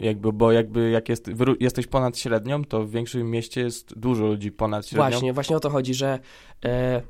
Jakby, 0.00 0.32
bo 0.32 0.52
jakby 0.52 0.90
jak 0.90 1.08
jest, 1.08 1.30
jesteś 1.60 1.86
ponad 1.86 2.18
średnią, 2.18 2.64
to 2.64 2.84
w 2.84 2.90
większym 2.90 3.30
mieście 3.30 3.60
jest 3.60 3.98
dużo 3.98 4.26
ludzi 4.26 4.52
ponad 4.52 4.86
średnią. 4.86 5.10
Właśnie, 5.10 5.32
właśnie 5.32 5.56
o 5.56 5.60
to 5.60 5.70
chodzi, 5.70 5.94
że 5.94 6.18
e, 6.64 7.02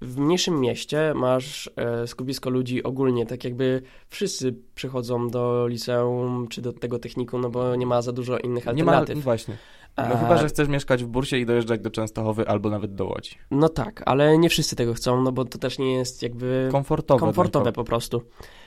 w 0.00 0.18
mniejszym 0.18 0.60
mieście 0.60 1.12
masz 1.14 1.70
e, 1.76 2.06
skupisko 2.06 2.50
ludzi 2.50 2.82
ogólnie, 2.82 3.26
tak 3.26 3.44
jakby 3.44 3.82
wszyscy 4.08 4.54
przychodzą 4.74 5.28
do 5.28 5.66
liceum 5.66 6.48
czy 6.48 6.62
do 6.62 6.72
tego 6.72 6.98
technikum, 6.98 7.40
no 7.40 7.50
bo 7.50 7.76
nie 7.76 7.86
ma 7.86 8.02
za 8.02 8.12
dużo 8.12 8.38
innych 8.38 8.68
alternatyw. 8.68 9.08
Nie 9.08 9.14
ma, 9.14 9.22
właśnie. 9.22 9.56
No 9.96 10.16
chyba, 10.16 10.36
że 10.36 10.48
chcesz 10.48 10.68
mieszkać 10.68 11.04
w 11.04 11.06
Bursie 11.06 11.36
i 11.36 11.46
dojeżdżać 11.46 11.80
do 11.80 11.90
Częstochowy 11.90 12.48
albo 12.48 12.70
nawet 12.70 12.94
do 12.94 13.06
Łodzi. 13.06 13.30
No 13.50 13.68
tak, 13.68 14.02
ale 14.06 14.38
nie 14.38 14.48
wszyscy 14.48 14.76
tego 14.76 14.94
chcą, 14.94 15.22
no 15.22 15.32
bo 15.32 15.44
to 15.44 15.58
też 15.58 15.78
nie 15.78 15.94
jest 15.94 16.22
jakby 16.22 16.68
komfortowe, 16.72 17.20
komfortowe 17.20 17.72
po 17.72 17.84
prostu. 17.84 18.22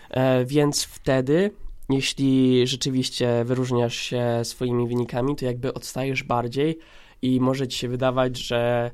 E, 0.10 0.46
więc 0.46 0.84
wtedy, 0.84 1.52
jeśli 1.90 2.68
rzeczywiście 2.68 3.44
wyróżniasz 3.46 3.96
się 3.96 4.26
swoimi 4.44 4.88
wynikami, 4.88 5.36
to 5.36 5.46
jakby 5.46 5.74
odstajesz 5.74 6.24
bardziej 6.24 6.78
i 7.22 7.40
może 7.40 7.68
ci 7.68 7.78
się 7.78 7.88
wydawać, 7.88 8.38
że 8.38 8.92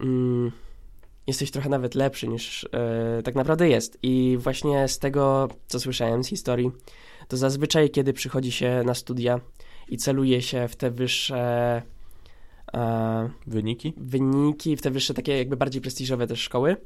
mm, 0.00 0.52
jesteś 1.26 1.50
trochę 1.50 1.68
nawet 1.68 1.94
lepszy 1.94 2.28
niż 2.28 2.64
e, 2.64 3.22
tak 3.22 3.34
naprawdę 3.34 3.68
jest. 3.68 3.98
I 4.02 4.36
właśnie 4.40 4.88
z 4.88 4.98
tego, 4.98 5.48
co 5.66 5.80
słyszałem 5.80 6.24
z 6.24 6.28
historii, 6.28 6.70
to 7.28 7.36
zazwyczaj, 7.36 7.90
kiedy 7.90 8.12
przychodzi 8.12 8.52
się 8.52 8.82
na 8.86 8.94
studia 8.94 9.40
i 9.88 9.96
celuje 9.96 10.42
się 10.42 10.68
w 10.68 10.76
te 10.76 10.90
wyższe 10.90 11.82
e, 12.74 13.30
wyniki? 13.46 13.94
wyniki, 13.96 14.76
w 14.76 14.82
te 14.82 14.90
wyższe, 14.90 15.14
takie 15.14 15.38
jakby 15.38 15.56
bardziej 15.56 15.82
prestiżowe 15.82 16.26
też 16.26 16.40
szkoły, 16.40 16.76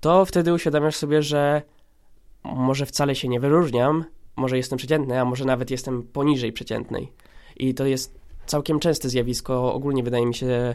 to 0.00 0.24
wtedy 0.24 0.52
uświadamiasz 0.52 0.96
sobie, 0.96 1.22
że 1.22 1.62
może 2.44 2.86
wcale 2.86 3.14
się 3.14 3.28
nie 3.28 3.40
wyróżniam, 3.40 4.04
może 4.36 4.56
jestem 4.56 4.78
przeciętny, 4.78 5.20
a 5.20 5.24
może 5.24 5.44
nawet 5.44 5.70
jestem 5.70 6.02
poniżej 6.02 6.52
przeciętnej. 6.52 7.12
I 7.56 7.74
to 7.74 7.86
jest 7.86 8.18
całkiem 8.46 8.80
częste 8.80 9.08
zjawisko, 9.08 9.74
ogólnie 9.74 10.02
wydaje 10.02 10.26
mi 10.26 10.34
się, 10.34 10.74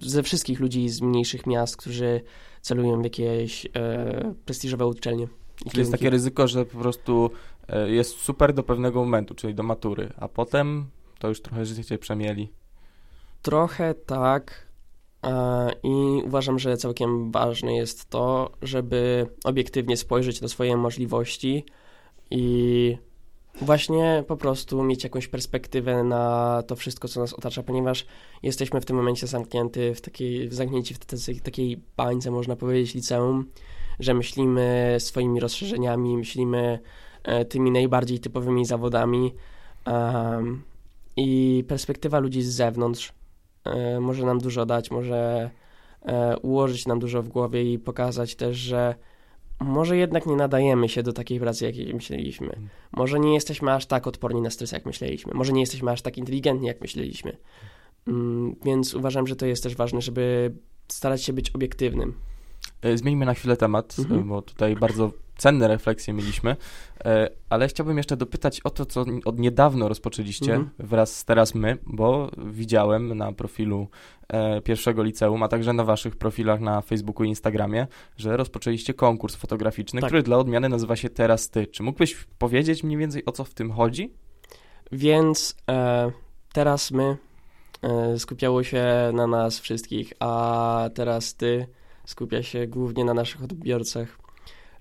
ze 0.00 0.22
wszystkich 0.22 0.60
ludzi 0.60 0.88
z 0.88 1.00
mniejszych 1.00 1.46
miast, 1.46 1.76
którzy 1.76 2.20
celują 2.60 3.00
w 3.00 3.04
jakieś 3.04 3.66
e, 3.66 4.34
prestiżowe 4.44 4.86
uczelnie. 4.86 5.28
Czyli 5.70 5.78
jest 5.78 5.92
takie 5.92 6.10
ryzyko, 6.10 6.48
że 6.48 6.64
po 6.64 6.78
prostu 6.78 7.30
e, 7.68 7.90
jest 7.90 8.16
super 8.16 8.54
do 8.54 8.62
pewnego 8.62 9.00
momentu, 9.04 9.34
czyli 9.34 9.54
do 9.54 9.62
matury, 9.62 10.12
a 10.16 10.28
potem 10.28 10.86
to 11.18 11.28
już 11.28 11.42
trochę 11.42 11.66
życie 11.66 11.98
przemieli. 11.98 12.52
Trochę 13.42 13.94
tak. 13.94 14.68
I 15.82 16.22
uważam, 16.24 16.58
że 16.58 16.76
całkiem 16.76 17.32
ważne 17.32 17.74
jest 17.74 18.10
to, 18.10 18.50
żeby 18.62 19.26
obiektywnie 19.44 19.96
spojrzeć 19.96 20.40
na 20.40 20.48
swoje 20.48 20.76
możliwości 20.76 21.64
i 22.30 22.98
właśnie 23.60 24.24
po 24.26 24.36
prostu 24.36 24.82
mieć 24.82 25.04
jakąś 25.04 25.28
perspektywę 25.28 26.04
na 26.04 26.62
to 26.66 26.76
wszystko, 26.76 27.08
co 27.08 27.20
nas 27.20 27.32
otacza, 27.32 27.62
ponieważ 27.62 28.06
jesteśmy 28.42 28.80
w 28.80 28.84
tym 28.84 28.96
momencie 28.96 29.26
zamknięty 29.26 29.94
w 29.94 30.00
takiej, 30.00 30.52
zamknięci 30.52 30.94
w 30.94 30.98
takiej, 31.42 31.82
bańce, 31.96 32.30
można 32.30 32.56
powiedzieć, 32.56 32.94
liceum, 32.94 33.50
że 34.00 34.14
myślimy 34.14 34.96
swoimi 34.98 35.40
rozszerzeniami, 35.40 36.16
myślimy 36.16 36.78
e, 37.22 37.44
tymi 37.44 37.70
najbardziej 37.70 38.18
typowymi 38.18 38.64
zawodami 38.66 39.34
um, 39.86 40.62
i 41.16 41.64
perspektywa 41.68 42.18
ludzi 42.18 42.42
z 42.42 42.48
zewnątrz 42.48 43.12
e, 43.64 44.00
może 44.00 44.26
nam 44.26 44.38
dużo 44.38 44.66
dać, 44.66 44.90
może 44.90 45.50
e, 46.02 46.36
ułożyć 46.38 46.86
nam 46.86 46.98
dużo 46.98 47.22
w 47.22 47.28
głowie 47.28 47.72
i 47.72 47.78
pokazać 47.78 48.34
też, 48.34 48.56
że 48.56 48.94
może 49.60 49.96
jednak 49.96 50.26
nie 50.26 50.36
nadajemy 50.36 50.88
się 50.88 51.02
do 51.02 51.12
takiej 51.12 51.40
pracy, 51.40 51.64
jakiej 51.64 51.94
myśleliśmy. 51.94 52.56
Może 52.92 53.18
nie 53.18 53.34
jesteśmy 53.34 53.72
aż 53.72 53.86
tak 53.86 54.06
odporni 54.06 54.40
na 54.40 54.50
stres, 54.50 54.72
jak 54.72 54.86
myśleliśmy. 54.86 55.34
Może 55.34 55.52
nie 55.52 55.60
jesteśmy 55.60 55.90
aż 55.90 56.02
tak 56.02 56.18
inteligentni, 56.18 56.66
jak 56.66 56.80
myśleliśmy. 56.80 57.36
Mm, 58.08 58.56
więc 58.64 58.94
uważam, 58.94 59.26
że 59.26 59.36
to 59.36 59.46
jest 59.46 59.62
też 59.62 59.76
ważne, 59.76 60.02
żeby 60.02 60.54
starać 60.88 61.22
się 61.22 61.32
być 61.32 61.50
obiektywnym. 61.50 62.14
E, 62.82 62.96
zmieńmy 62.98 63.26
na 63.26 63.34
chwilę 63.34 63.56
temat, 63.56 63.96
mhm. 63.98 64.28
bo 64.28 64.42
tutaj 64.42 64.76
bardzo 64.76 65.10
cenne 65.38 65.68
refleksje 65.68 66.14
mieliśmy, 66.14 66.56
e, 67.04 67.30
ale 67.50 67.68
chciałbym 67.68 67.96
jeszcze 67.96 68.16
dopytać 68.16 68.60
o 68.60 68.70
to, 68.70 68.86
co 68.86 69.04
od 69.24 69.38
niedawno 69.38 69.88
rozpoczęliście 69.88 70.54
mhm. 70.54 70.70
wraz 70.78 71.16
z 71.16 71.24
Teraz 71.24 71.54
My, 71.54 71.78
bo 71.86 72.30
widziałem 72.38 73.16
na 73.16 73.32
profilu 73.32 73.88
e, 74.28 74.60
pierwszego 74.60 75.02
liceum, 75.02 75.42
a 75.42 75.48
także 75.48 75.72
na 75.72 75.84
waszych 75.84 76.16
profilach 76.16 76.60
na 76.60 76.80
Facebooku 76.80 77.24
i 77.24 77.28
Instagramie, 77.28 77.86
że 78.16 78.36
rozpoczęliście 78.36 78.94
konkurs 78.94 79.34
fotograficzny, 79.34 80.00
tak. 80.00 80.08
który 80.08 80.22
dla 80.22 80.36
odmiany 80.36 80.68
nazywa 80.68 80.96
się 80.96 81.08
Teraz 81.08 81.50
Ty. 81.50 81.66
Czy 81.66 81.82
mógłbyś 81.82 82.26
powiedzieć 82.38 82.84
mniej 82.84 82.98
więcej 82.98 83.22
o 83.26 83.32
co 83.32 83.44
w 83.44 83.54
tym 83.54 83.72
chodzi? 83.72 84.12
Więc 84.92 85.56
e, 85.70 86.10
teraz 86.52 86.90
my 86.90 87.16
e, 87.82 88.18
skupiało 88.18 88.62
się 88.62 88.84
na 89.12 89.26
nas 89.26 89.60
wszystkich, 89.60 90.12
a 90.20 90.90
teraz 90.94 91.34
ty 91.34 91.66
skupia 92.08 92.42
się 92.42 92.66
głównie 92.66 93.04
na 93.04 93.14
naszych 93.14 93.42
odbiorcach. 93.42 94.18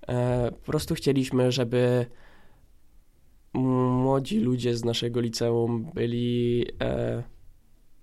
E, 0.07 0.51
po 0.51 0.71
prostu 0.71 0.95
chcieliśmy, 0.95 1.51
żeby 1.51 2.05
młodzi 3.53 4.39
ludzie 4.39 4.77
z 4.77 4.85
naszego 4.85 5.19
liceum 5.19 5.91
byli, 5.93 6.65
e, 6.81 7.23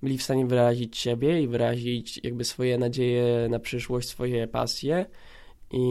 byli 0.03 0.19
w 0.19 0.23
stanie 0.23 0.47
wyrazić 0.47 0.99
siebie 0.99 1.43
i 1.43 1.49
wyrazić 1.49 2.21
jakby 2.23 2.45
swoje 2.45 2.79
nadzieje 2.79 3.49
na 3.51 3.59
przyszłość, 3.59 4.09
swoje 4.09 4.49
pasje 4.49 5.07
i 5.71 5.87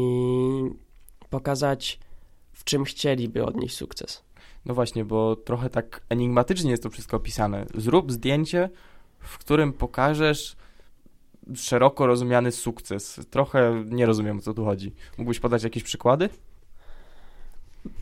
pokazać, 1.29 1.99
w 2.51 2.63
czym 2.63 2.83
chcieliby 2.83 3.45
odnieść 3.45 3.75
sukces. 3.75 4.23
No 4.65 4.73
właśnie, 4.73 5.05
bo 5.05 5.35
trochę 5.35 5.69
tak 5.69 6.01
enigmatycznie 6.09 6.71
jest 6.71 6.83
to 6.83 6.89
wszystko 6.89 7.17
opisane. 7.17 7.65
Zrób 7.75 8.11
zdjęcie, 8.11 8.69
w 9.19 9.37
którym 9.37 9.73
pokażesz 9.73 10.55
szeroko 11.55 12.07
rozumiany 12.07 12.51
sukces. 12.51 13.21
Trochę 13.29 13.83
nie 13.85 14.05
rozumiem, 14.05 14.37
o 14.37 14.41
co 14.41 14.53
tu 14.53 14.65
chodzi. 14.65 14.93
Mógłbyś 15.17 15.39
podać 15.39 15.63
jakieś 15.63 15.83
przykłady? 15.83 16.29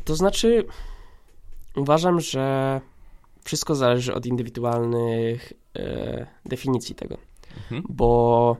To 0.06 0.16
znaczy, 0.16 0.66
uważam, 1.76 2.20
że 2.20 2.82
wszystko 3.44 3.76
zależy 3.76 4.14
od 4.14 4.26
indywidualnych 4.26 5.54
e, 5.76 6.28
definicji 6.46 6.96
tego. 6.96 7.18
Mhm. 7.58 7.84
Bo 7.90 8.58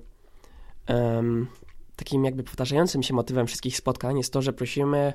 takim 1.96 2.26
jakby 2.26 2.44
powtarzającym 2.44 3.04
się 3.04 3.14
motywem 3.14 3.48
wszystkich 3.48 3.78
spotkań 3.78 4.18
jest 4.18 4.34
to, 4.34 4.42
że 4.42 4.54
prosimy 4.54 5.14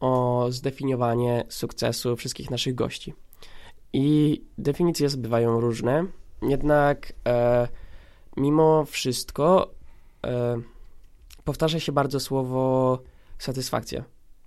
o 0.00 0.46
zdefiniowanie 0.50 1.44
sukcesu 1.48 2.16
wszystkich 2.16 2.50
naszych 2.50 2.74
gości. 2.74 3.14
I 3.92 4.42
definicje 4.58 5.08
bywają 5.08 5.60
różne, 5.60 6.04
jednak 6.42 7.12
e, 7.26 7.68
mimo 8.36 8.84
wszystko 8.84 9.70
e, 10.26 10.60
powtarza 11.44 11.80
się 11.80 11.92
bardzo 11.92 12.20
słowo 12.20 12.98
satysfakcja. 13.38 14.04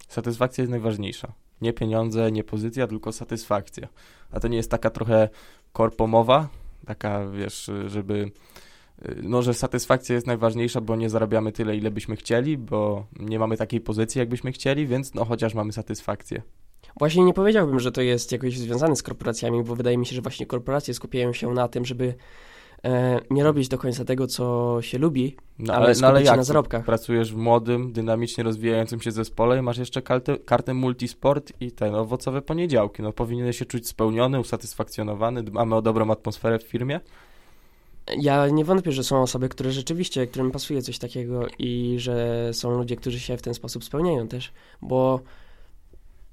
Satysfakcja 0.08 0.62
jest 0.62 0.72
najważniejsza. 0.72 1.34
Nie 1.62 1.74
pieniądze, 1.74 2.32
nie 2.32 2.44
pozycja, 2.44 2.88
tylko 2.88 3.12
satysfakcja. 3.12 3.88
A 4.32 4.40
to 4.40 4.48
nie 4.48 4.58
jest 4.58 4.72
taka 4.72 4.90
trochę 4.90 5.30
korpomowa, 5.74 6.50
taka 6.86 7.30
wiesz, 7.30 7.72
żeby 7.88 8.32
no, 9.24 9.42
że 9.42 9.54
satysfakcja 9.54 10.16
jest 10.16 10.28
najważniejsza, 10.28 10.82
bo 10.82 10.96
nie 10.96 11.10
zarabiamy 11.10 11.52
tyle, 11.52 11.78
ile 11.78 11.92
byśmy 11.92 12.16
chcieli, 12.16 12.58
bo 12.58 13.06
nie 13.20 13.40
mamy 13.40 13.58
takiej 13.58 13.82
pozycji, 13.82 14.20
jakbyśmy 14.20 14.52
chcieli, 14.52 14.88
więc 14.88 15.14
no 15.14 15.26
chociaż 15.26 15.54
mamy 15.54 15.74
satysfakcję. 15.74 16.42
Właśnie 17.00 17.24
nie 17.24 17.34
powiedziałbym, 17.34 17.80
że 17.80 17.92
to 17.92 18.02
jest 18.02 18.32
jakoś 18.32 18.58
związane 18.58 18.96
z 18.96 19.04
korporacjami, 19.04 19.64
bo 19.64 19.76
wydaje 19.76 19.98
mi 19.98 20.06
się, 20.06 20.16
że 20.16 20.22
właśnie 20.22 20.46
korporacje 20.46 20.94
skupiają 20.94 21.34
się 21.34 21.54
na 21.54 21.68
tym, 21.68 21.86
żeby 21.86 22.14
nie 23.30 23.44
robić 23.44 23.68
do 23.68 23.78
końca 23.78 24.06
tego, 24.06 24.28
co 24.28 24.78
się 24.82 24.98
lubi, 24.98 25.36
no, 25.60 25.74
ale, 25.74 25.94
no, 26.02 26.08
ale 26.08 26.24
jak? 26.24 26.38
na 26.38 26.44
zarobkach. 26.44 26.86
Pracujesz 26.86 27.34
w 27.34 27.38
młodym, 27.38 27.94
dynamicznie 27.94 28.44
rozwijającym 28.44 29.02
się 29.02 29.12
zespole 29.12 29.60
i 29.60 29.62
masz 29.62 29.78
jeszcze 29.78 30.02
kartę, 30.02 30.38
kartę 30.38 30.74
multisport 30.74 31.54
i 31.62 31.72
ten 31.72 31.96
owocowe 31.96 32.42
poniedziałki. 32.42 33.02
No 33.02 33.14
powinieneś 33.14 33.58
się 33.58 33.66
czuć 33.66 33.88
spełniony, 33.88 34.40
usatysfakcjonowany, 34.40 35.44
mamy 35.52 35.76
o 35.76 35.82
dobrą 35.82 36.12
atmosferę 36.12 36.60
w 36.60 36.64
firmie. 36.64 37.00
Ja 38.18 38.48
nie 38.48 38.66
wątpię, 38.66 38.92
że 38.92 39.04
są 39.04 39.22
osoby, 39.22 39.50
które 39.50 39.72
rzeczywiście, 39.72 40.28
którym 40.28 40.52
pasuje 40.52 40.82
coś 40.82 41.00
takiego 41.00 41.48
i 41.60 41.96
że 42.00 42.50
są 42.54 42.72
ludzie, 42.78 42.96
którzy 42.96 43.20
się 43.20 43.38
w 43.38 43.42
ten 43.42 43.54
sposób 43.54 43.84
spełniają 43.84 44.28
też, 44.28 44.52
bo 44.82 45.20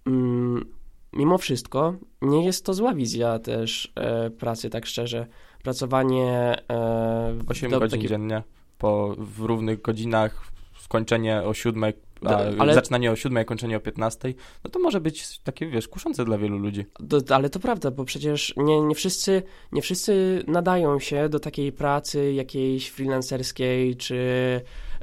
mm, 0.07 0.65
mimo 1.13 1.39
wszystko 1.39 1.95
nie 2.23 2.45
jest 2.45 2.65
to 2.65 2.75
zła 2.75 2.95
wizja 2.95 3.39
też 3.39 3.93
e, 3.95 4.31
pracy, 4.31 4.71
tak 4.71 4.87
szczerze. 4.87 5.27
Pracowanie 5.67 6.57
e, 6.71 7.35
8 7.49 7.71
do- 7.71 7.81
godzin 7.81 7.99
takie- 7.99 8.09
dziennie, 8.09 8.43
po, 8.79 9.15
w 9.19 9.41
równych 9.41 9.83
godzinach, 9.83 10.47
skończenie 10.81 11.43
o 11.43 11.55
7, 11.55 11.93
a, 12.25 12.37
ale- 12.59 12.75
zaczynanie 12.75 13.13
o 13.13 13.17
7, 13.17 13.45
kończenie 13.45 13.77
o 13.77 13.81
15, 13.81 14.35
no 14.65 14.71
to 14.71 14.79
może 14.79 15.01
być 15.01 15.39
takie, 15.39 15.67
wiesz, 15.67 15.89
kuszące 15.89 16.25
dla 16.25 16.39
wielu 16.39 16.59
ludzi. 16.59 16.85
Do, 17.01 17.35
ale 17.35 17.51
to 17.51 17.61
prawda, 17.61 17.91
bo 17.91 18.05
przecież 18.05 18.55
nie, 18.57 18.81
nie, 18.81 18.95
wszyscy, 18.95 19.43
nie 19.73 19.83
wszyscy 19.83 20.45
nadają 20.47 20.99
się 20.99 21.29
do 21.29 21.41
takiej 21.41 21.73
pracy 21.73 22.33
jakiejś 22.33 22.89
freelancerskiej 22.89 23.97
czy 23.97 24.17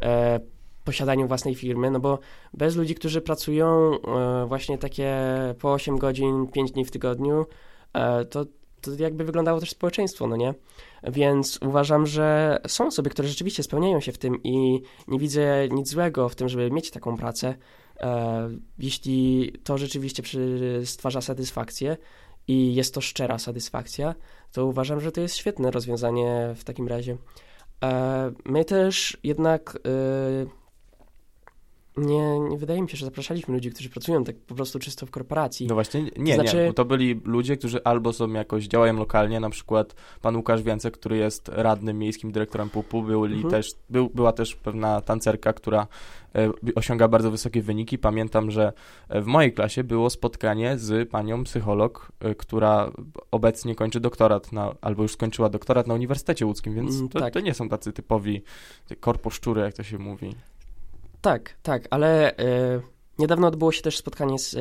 e, 0.02 0.40
posiadaniu 0.84 1.28
własnej 1.28 1.56
firmy, 1.56 1.92
no 1.92 2.00
bo 2.00 2.20
bez 2.54 2.76
ludzi, 2.76 2.96
którzy 2.96 3.22
pracują 3.22 3.92
e, 4.08 4.46
właśnie 4.48 4.78
takie 4.78 5.16
po 5.60 5.74
8 5.74 5.98
godzin, 5.98 6.48
5 6.48 6.72
dni 6.72 6.86
w 6.86 6.92
tygodniu, 6.92 7.46
e, 7.94 8.26
to, 8.26 8.46
to 8.84 8.92
jakby 9.04 9.24
wyglądało 9.24 9.60
też 9.60 9.70
społeczeństwo, 9.70 10.28
no 10.28 10.36
nie? 10.36 10.54
Więc 11.04 11.60
uważam, 11.62 12.08
że 12.08 12.60
są 12.68 12.88
osoby, 12.88 13.10
które 13.10 13.28
rzeczywiście 13.28 13.64
spełniają 13.64 14.00
się 14.00 14.12
w 14.12 14.18
tym 14.18 14.44
i 14.44 14.82
nie 15.08 15.20
widzę 15.20 15.68
nic 15.72 15.90
złego 15.90 16.30
w 16.30 16.36
tym, 16.36 16.50
żeby 16.50 16.72
mieć 16.72 16.92
taką 16.92 17.18
pracę, 17.18 17.56
e, 18.00 18.50
jeśli 18.80 19.52
to 19.64 19.78
rzeczywiście 19.78 20.24
stwarza 20.86 21.22
satysfakcję 21.22 21.98
i 22.48 22.76
jest 22.76 22.94
to 22.94 23.02
szczera 23.02 23.40
satysfakcja, 23.40 24.16
to 24.52 24.66
uważam, 24.66 25.02
że 25.02 25.12
to 25.12 25.22
jest 25.22 25.36
świetne 25.36 25.72
rozwiązanie 25.72 26.54
w 26.56 26.64
takim 26.64 26.88
razie. 26.88 27.18
E, 27.84 28.32
my 28.46 28.66
też 28.66 29.18
jednak 29.24 29.78
e, 29.86 30.63
nie, 31.98 32.40
nie 32.40 32.58
wydaje 32.58 32.82
mi 32.82 32.90
się, 32.90 32.98
że 32.98 33.06
zapraszaliśmy 33.06 33.54
ludzi, 33.54 33.72
którzy 33.72 33.90
pracują 33.90 34.24
tak 34.24 34.36
po 34.36 34.56
prostu 34.56 34.80
czysto 34.80 35.06
w 35.06 35.12
korporacji. 35.12 35.68
No 35.68 35.74
właśnie, 35.76 36.06
nie, 36.18 36.36
znaczy- 36.36 36.58
nie, 36.58 36.68
bo 36.68 36.74
to 36.74 36.86
byli 36.86 37.22
ludzie, 37.26 37.58
którzy 37.58 37.84
albo 37.84 38.14
są 38.14 38.32
jakoś, 38.34 38.66
działają 38.68 38.94
lokalnie, 38.98 39.40
na 39.40 39.50
przykład 39.50 39.96
pan 40.22 40.36
Łukasz 40.36 40.62
Więcek, 40.62 40.94
który 40.94 41.18
jest 41.18 41.50
radnym 41.50 42.00
miejskim 42.00 42.32
dyrektorem 42.32 42.70
PUP-u, 42.70 43.04
byli 43.04 43.36
Mhm. 43.36 43.52
też, 43.52 43.72
był, 43.90 44.10
była 44.10 44.32
też 44.32 44.56
pewna 44.56 45.02
tancerka, 45.02 45.54
która 45.54 45.88
e, 46.36 46.52
osiąga 46.76 47.08
bardzo 47.08 47.32
wysokie 47.32 47.62
wyniki. 47.62 47.98
Pamiętam, 47.98 48.52
że 48.52 48.74
e, 49.10 49.22
w 49.22 49.26
mojej 49.26 49.54
klasie 49.54 49.84
było 49.84 50.10
spotkanie 50.10 50.78
z 50.78 51.10
panią 51.10 51.44
psycholog, 51.44 52.12
e, 52.20 52.36
która 52.36 52.92
obecnie 53.32 53.76
kończy 53.76 54.00
doktorat, 54.00 54.52
na, 54.52 54.76
albo 54.82 55.04
już 55.04 55.12
skończyła 55.12 55.50
doktorat 55.50 55.88
na 55.88 55.94
Uniwersytecie 55.94 56.46
Łódzkim, 56.46 56.74
więc 56.76 56.96
Mm, 56.96 57.10
to, 57.10 57.20
tak. 57.20 57.34
to 57.34 57.40
nie 57.40 57.54
są 57.54 57.70
tacy 57.70 57.94
typowi 57.94 58.42
korposzczury, 59.00 59.62
jak 59.62 59.74
to 59.74 59.84
się 59.84 59.98
mówi. 59.98 60.36
Tak, 61.24 61.56
tak, 61.62 61.88
ale 61.90 62.38
e, 62.38 62.82
niedawno 63.20 63.48
odbyło 63.48 63.72
się 63.72 63.82
też 63.82 63.98
spotkanie 63.98 64.40
z 64.40 64.56
e, 64.56 64.60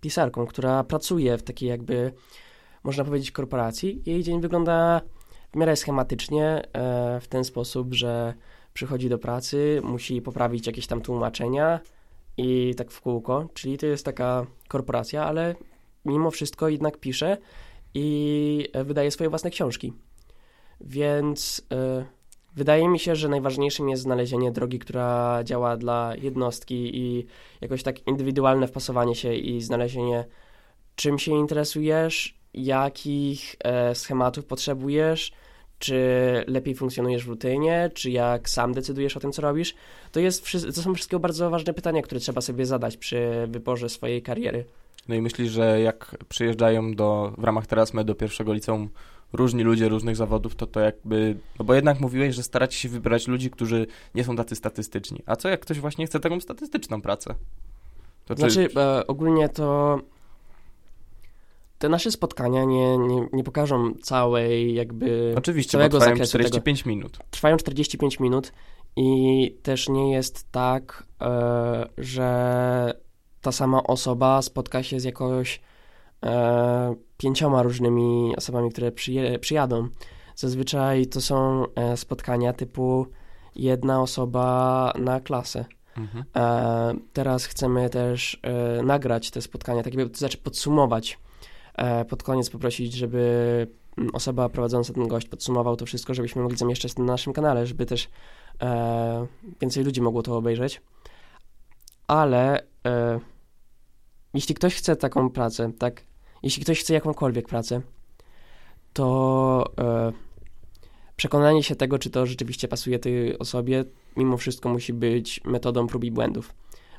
pisarką, 0.00 0.46
która 0.46 0.84
pracuje 0.84 1.38
w 1.38 1.42
takiej 1.42 1.68
jakby, 1.68 2.12
można 2.84 3.04
powiedzieć, 3.04 3.30
korporacji. 3.30 4.02
Jej 4.06 4.22
dzień 4.22 4.40
wygląda 4.40 5.00
w 5.52 5.56
miarę 5.56 5.76
schematycznie, 5.76 6.62
e, 6.72 7.20
w 7.20 7.28
ten 7.28 7.44
sposób, 7.44 7.94
że 7.94 8.34
przychodzi 8.74 9.08
do 9.08 9.18
pracy, 9.18 9.80
musi 9.84 10.22
poprawić 10.22 10.66
jakieś 10.66 10.86
tam 10.86 11.00
tłumaczenia 11.00 11.80
i 12.36 12.74
tak 12.76 12.90
w 12.90 13.00
kółko, 13.00 13.48
czyli 13.54 13.78
to 13.78 13.86
jest 13.86 14.04
taka 14.04 14.46
korporacja, 14.68 15.24
ale 15.24 15.54
mimo 16.04 16.30
wszystko 16.30 16.68
jednak 16.68 16.98
pisze 16.98 17.38
i 17.94 18.68
wydaje 18.84 19.10
swoje 19.10 19.30
własne 19.30 19.50
książki. 19.50 19.92
Więc 20.80 21.62
wydaje 22.60 22.88
mi 22.88 22.98
się, 22.98 23.16
że 23.16 23.28
najważniejszym 23.28 23.88
jest 23.88 24.02
znalezienie 24.02 24.52
drogi, 24.52 24.78
która 24.78 25.40
działa 25.44 25.76
dla 25.76 26.12
jednostki 26.22 26.98
i 26.98 27.26
jakoś 27.60 27.82
tak 27.82 28.06
indywidualne 28.06 28.66
wpasowanie 28.68 29.14
się 29.14 29.34
i 29.34 29.60
znalezienie, 29.60 30.24
czym 30.96 31.18
się 31.18 31.32
interesujesz, 31.32 32.34
jakich 32.54 33.56
e, 33.64 33.94
schematów 33.94 34.44
potrzebujesz, 34.44 35.32
czy 35.78 35.98
lepiej 36.46 36.74
funkcjonujesz 36.74 37.24
w 37.24 37.28
rutynie, 37.28 37.90
czy 37.94 38.10
jak 38.10 38.48
sam 38.48 38.72
decydujesz 38.72 39.16
o 39.16 39.20
tym, 39.20 39.32
co 39.32 39.42
robisz. 39.42 39.74
To, 40.12 40.20
jest, 40.20 40.52
to 40.74 40.82
są 40.82 40.94
wszystkie 40.94 41.18
bardzo 41.18 41.50
ważne 41.50 41.74
pytania, 41.74 42.02
które 42.02 42.20
trzeba 42.20 42.40
sobie 42.40 42.66
zadać 42.66 42.96
przy 42.96 43.46
wyborze 43.48 43.88
swojej 43.88 44.22
kariery. 44.22 44.64
No 45.08 45.14
i 45.14 45.22
myślisz, 45.22 45.50
że 45.50 45.80
jak 45.80 46.16
przyjeżdżają 46.28 46.94
do, 46.94 47.32
w 47.38 47.44
ramach 47.44 47.66
Terasmy 47.66 48.04
do 48.04 48.14
pierwszego 48.14 48.52
liceum 48.52 48.88
różni 49.32 49.62
ludzie 49.62 49.88
różnych 49.88 50.16
zawodów, 50.16 50.54
to 50.54 50.66
to 50.66 50.80
jakby, 50.80 51.36
no 51.58 51.64
bo 51.64 51.74
jednak 51.74 52.00
mówiłeś, 52.00 52.34
że 52.34 52.42
staracie 52.42 52.78
się 52.78 52.88
wybrać 52.88 53.28
ludzi, 53.28 53.50
którzy 53.50 53.86
nie 54.14 54.24
są 54.24 54.36
tacy 54.36 54.56
statystyczni. 54.56 55.22
A 55.26 55.36
co 55.36 55.48
jak 55.48 55.60
ktoś 55.60 55.80
właśnie 55.80 56.06
chce 56.06 56.20
taką 56.20 56.40
statystyczną 56.40 57.02
pracę? 57.02 57.34
To 58.24 58.34
czy- 58.34 58.40
Znaczy, 58.40 58.68
e, 58.76 59.06
ogólnie 59.06 59.48
to 59.48 59.98
te 61.78 61.88
nasze 61.88 62.10
spotkania 62.10 62.64
nie, 62.64 62.98
nie, 62.98 63.28
nie 63.32 63.44
pokażą 63.44 63.94
całej 64.02 64.74
jakby... 64.74 65.34
Oczywiście, 65.38 65.78
bo 65.78 65.80
całego 65.80 65.98
trwają 65.98 66.16
zakresu 66.16 66.30
45 66.30 66.86
minut. 66.86 67.18
Trwają 67.30 67.56
45 67.56 68.20
minut 68.20 68.52
i 68.96 69.56
też 69.62 69.88
nie 69.88 70.12
jest 70.12 70.52
tak, 70.52 71.04
e, 71.22 71.88
że 71.98 73.00
ta 73.40 73.52
sama 73.52 73.82
osoba 73.82 74.42
spotka 74.42 74.82
się 74.82 75.00
z 75.00 75.04
jakoś 75.04 75.60
e, 76.24 76.94
pięcioma 77.16 77.62
różnymi 77.62 78.34
osobami, 78.36 78.70
które 78.70 78.92
przyje, 78.92 79.38
przyjadą. 79.38 79.88
Zazwyczaj 80.36 81.06
to 81.06 81.20
są 81.20 81.64
e, 81.74 81.96
spotkania 81.96 82.52
typu 82.52 83.06
jedna 83.56 84.02
osoba 84.02 84.92
na 84.98 85.20
klasę. 85.20 85.64
Mhm. 85.96 86.24
E, 86.36 86.94
teraz 87.12 87.44
chcemy 87.44 87.90
też 87.90 88.40
e, 88.42 88.82
nagrać 88.82 89.30
te 89.30 89.42
spotkania, 89.42 89.82
tak 89.82 89.94
jakby, 89.94 90.10
to 90.10 90.18
znaczy 90.18 90.38
podsumować. 90.38 91.18
E, 91.74 92.04
pod 92.04 92.22
koniec 92.22 92.50
poprosić, 92.50 92.94
żeby 92.94 93.66
mm, 93.98 94.10
osoba 94.14 94.48
prowadząca 94.48 94.92
ten 94.92 95.08
gość 95.08 95.28
podsumował 95.28 95.76
to 95.76 95.86
wszystko, 95.86 96.14
żebyśmy 96.14 96.42
mogli 96.42 96.58
zamieszczać 96.58 96.94
to 96.94 97.02
na 97.02 97.12
naszym 97.12 97.32
kanale, 97.32 97.66
żeby 97.66 97.86
też 97.86 98.08
e, 98.62 99.26
więcej 99.60 99.84
ludzi 99.84 100.00
mogło 100.00 100.22
to 100.22 100.36
obejrzeć. 100.36 100.82
Ale 102.06 102.62
e, 102.86 103.20
jeśli 104.34 104.54
ktoś 104.54 104.74
chce 104.74 104.96
taką 104.96 105.30
pracę, 105.30 105.72
tak, 105.78 106.02
jeśli 106.42 106.62
ktoś 106.62 106.80
chce 106.80 106.94
jakąkolwiek 106.94 107.48
pracę, 107.48 107.80
to 108.92 109.64
e, 109.78 110.12
przekonanie 111.16 111.62
się 111.62 111.76
tego, 111.76 111.98
czy 111.98 112.10
to 112.10 112.26
rzeczywiście 112.26 112.68
pasuje 112.68 112.98
tej 112.98 113.38
osobie, 113.38 113.84
mimo 114.16 114.36
wszystko 114.36 114.68
musi 114.68 114.92
być 114.92 115.40
metodą 115.44 115.86
prób 115.86 116.04
i 116.04 116.10
błędów, 116.10 116.54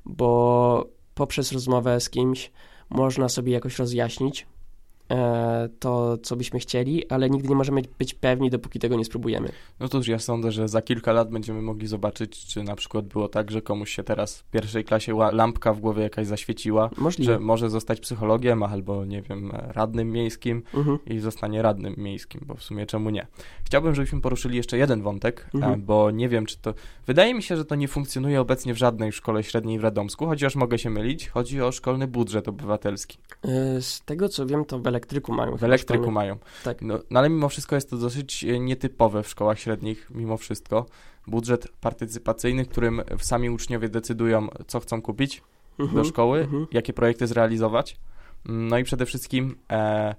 bo 0.05 0.89
poprzez 1.15 1.51
rozmowę 1.51 1.99
z 1.99 2.09
kimś 2.09 2.51
można 2.89 3.29
sobie 3.29 3.53
jakoś 3.53 3.79
rozjaśnić 3.79 4.47
to, 5.79 6.17
co 6.17 6.35
byśmy 6.35 6.59
chcieli, 6.59 7.07
ale 7.09 7.29
nigdy 7.29 7.49
nie 7.49 7.55
możemy 7.55 7.81
być 7.99 8.13
pewni, 8.13 8.49
dopóki 8.49 8.79
tego 8.79 8.95
nie 8.95 9.05
spróbujemy. 9.05 9.49
No 9.79 9.87
to 9.87 9.97
już 9.97 10.07
ja 10.07 10.19
sądzę, 10.19 10.51
że 10.51 10.67
za 10.67 10.81
kilka 10.81 11.13
lat 11.13 11.29
będziemy 11.29 11.61
mogli 11.61 11.87
zobaczyć, 11.87 12.45
czy 12.45 12.63
na 12.63 12.75
przykład 12.75 13.05
było 13.05 13.27
tak, 13.27 13.51
że 13.51 13.61
komuś 13.61 13.91
się 13.95 14.03
teraz 14.03 14.37
w 14.39 14.43
pierwszej 14.51 14.83
klasie 14.83 15.17
lampka 15.31 15.73
w 15.73 15.79
głowie 15.79 16.03
jakaś 16.03 16.27
zaświeciła, 16.27 16.89
Możliwe. 16.97 17.33
że 17.33 17.39
może 17.39 17.69
zostać 17.69 17.99
psychologiem 17.99 18.63
albo, 18.63 19.05
nie 19.05 19.21
wiem, 19.21 19.51
radnym 19.53 20.11
miejskim 20.11 20.63
Mhm. 20.73 20.97
i 21.07 21.19
zostanie 21.19 21.61
radnym 21.61 21.93
miejskim, 21.97 22.41
bo 22.45 22.55
w 22.55 22.63
sumie 22.63 22.85
czemu 22.85 23.09
nie. 23.09 23.27
Chciałbym, 23.65 23.95
żebyśmy 23.95 24.21
poruszyli 24.21 24.57
jeszcze 24.57 24.77
jeden 24.77 25.01
wątek, 25.01 25.49
Mhm. 25.53 25.73
e, 25.73 25.77
bo 25.77 26.11
nie 26.11 26.29
wiem, 26.29 26.45
czy 26.45 26.57
to... 26.57 26.73
Wydaje 27.07 27.33
mi 27.33 27.43
się, 27.43 27.57
że 27.57 27.65
to 27.65 27.75
nie 27.75 27.87
funkcjonuje 27.87 28.41
obecnie 28.41 28.73
w 28.73 28.77
żadnej 28.77 29.11
szkole 29.11 29.43
średniej 29.43 29.79
w 29.79 29.83
Radomsku, 29.83 30.25
chociaż 30.25 30.55
mogę 30.55 30.79
się 30.79 30.89
mylić, 30.89 31.29
chodzi 31.29 31.61
o 31.61 31.71
szkolny 31.71 32.07
budżet 32.07 32.47
obywatelski. 32.47 33.17
E, 33.43 33.81
Z 33.81 34.01
tego, 34.01 34.29
co 34.29 34.45
wiem, 34.45 34.65
to 34.65 34.79
w 34.79 34.81
elektryku 35.01 35.33
mają. 35.33 35.57
W 35.57 35.63
elektryku 35.63 36.11
mają. 36.11 36.37
Tak. 36.63 36.81
No, 36.81 36.99
no 37.09 37.19
ale 37.19 37.29
mimo 37.29 37.49
wszystko 37.49 37.75
jest 37.75 37.89
to 37.89 37.97
dosyć 37.97 38.43
e, 38.43 38.59
nietypowe 38.59 39.23
w 39.23 39.27
szkołach 39.27 39.59
średnich, 39.59 40.07
mimo 40.15 40.37
wszystko. 40.37 40.85
Budżet 41.27 41.67
partycypacyjny, 41.81 42.65
w 42.65 42.69
którym 42.69 43.01
sami 43.19 43.49
uczniowie 43.49 43.89
decydują, 43.89 44.47
co 44.67 44.79
chcą 44.79 45.01
kupić 45.01 45.43
do 45.77 45.83
Mhm. 45.83 46.05
szkoły, 46.05 46.39
Mhm. 46.39 46.67
jakie 46.71 46.93
projekty 46.93 47.27
zrealizować. 47.27 47.97
No 48.45 48.77
i 48.77 48.83
przede 48.83 49.05
wszystkim, 49.05 49.55
e, 49.71 50.15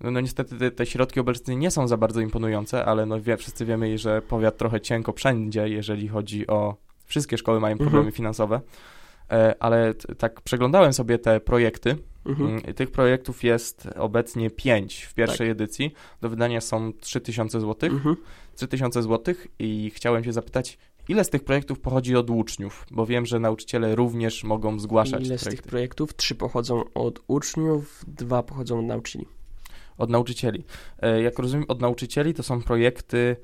no, 0.00 0.10
no 0.10 0.20
niestety 0.20 0.58
te, 0.58 0.70
te 0.70 0.86
środki 0.86 1.20
obecnie 1.20 1.56
nie 1.56 1.70
są 1.70 1.88
za 1.88 1.96
bardzo 1.96 2.20
imponujące, 2.20 2.84
ale 2.84 3.06
no 3.06 3.20
wie, 3.20 3.36
wszyscy 3.36 3.64
wiemy, 3.66 3.98
że 3.98 4.22
powiat 4.22 4.56
trochę 4.56 4.80
cienko 4.80 5.12
wszędzie, 5.12 5.68
jeżeli 5.68 6.08
chodzi 6.08 6.46
o... 6.46 6.76
Wszystkie 7.06 7.38
szkoły 7.38 7.60
mają 7.60 7.76
problemy 7.76 7.98
Mhm. 7.98 8.12
finansowe, 8.12 8.60
ale 9.60 9.94
t, 9.94 10.14
tak 10.14 10.40
przeglądałem 10.40 10.92
sobie 10.92 11.18
te 11.18 11.40
projekty, 11.40 11.96
Mhm. 12.24 12.48
Mm, 12.48 12.74
Tych 12.74 12.90
projektów 12.90 13.44
jest 13.44 13.88
obecnie 13.96 14.50
5 14.50 15.02
w 15.02 15.14
pierwszej 15.14 15.48
Tak. 15.48 15.52
edycji. 15.52 15.92
Do 16.20 16.28
wydania 16.28 16.60
są 16.60 16.92
3000 17.00 17.60
zł. 17.60 17.90
Mhm. 17.90 18.16
3000 18.56 19.02
zł 19.02 19.34
i 19.58 19.90
chciałem 19.94 20.24
się 20.24 20.32
zapytać, 20.32 20.78
ile 21.08 21.24
z 21.24 21.30
tych 21.30 21.44
projektów 21.44 21.80
pochodzi 21.80 22.16
od 22.16 22.30
uczniów? 22.30 22.86
Bo 22.90 23.06
wiem, 23.06 23.26
że 23.26 23.40
nauczyciele 23.40 23.94
również 23.94 24.44
mogą 24.44 24.78
zgłaszać 24.78 25.26
Ile 25.26 25.38
z 25.38 25.44
tych 25.44 25.62
projektów? 25.62 26.16
Trzy 26.16 26.34
pochodzą 26.34 26.84
od 26.94 27.20
uczniów, 27.26 28.04
dwa 28.08 28.42
pochodzą 28.42 28.78
od 28.78 28.84
nauczycieli. 28.86 29.26
Od 29.98 30.10
nauczycieli. 30.10 30.64
E, 30.98 31.22
Jak 31.22 31.38
rozumiem, 31.38 31.64
od 31.68 31.80
nauczycieli 31.80 32.34
to 32.34 32.42
są 32.42 32.62
projekty 32.62 33.36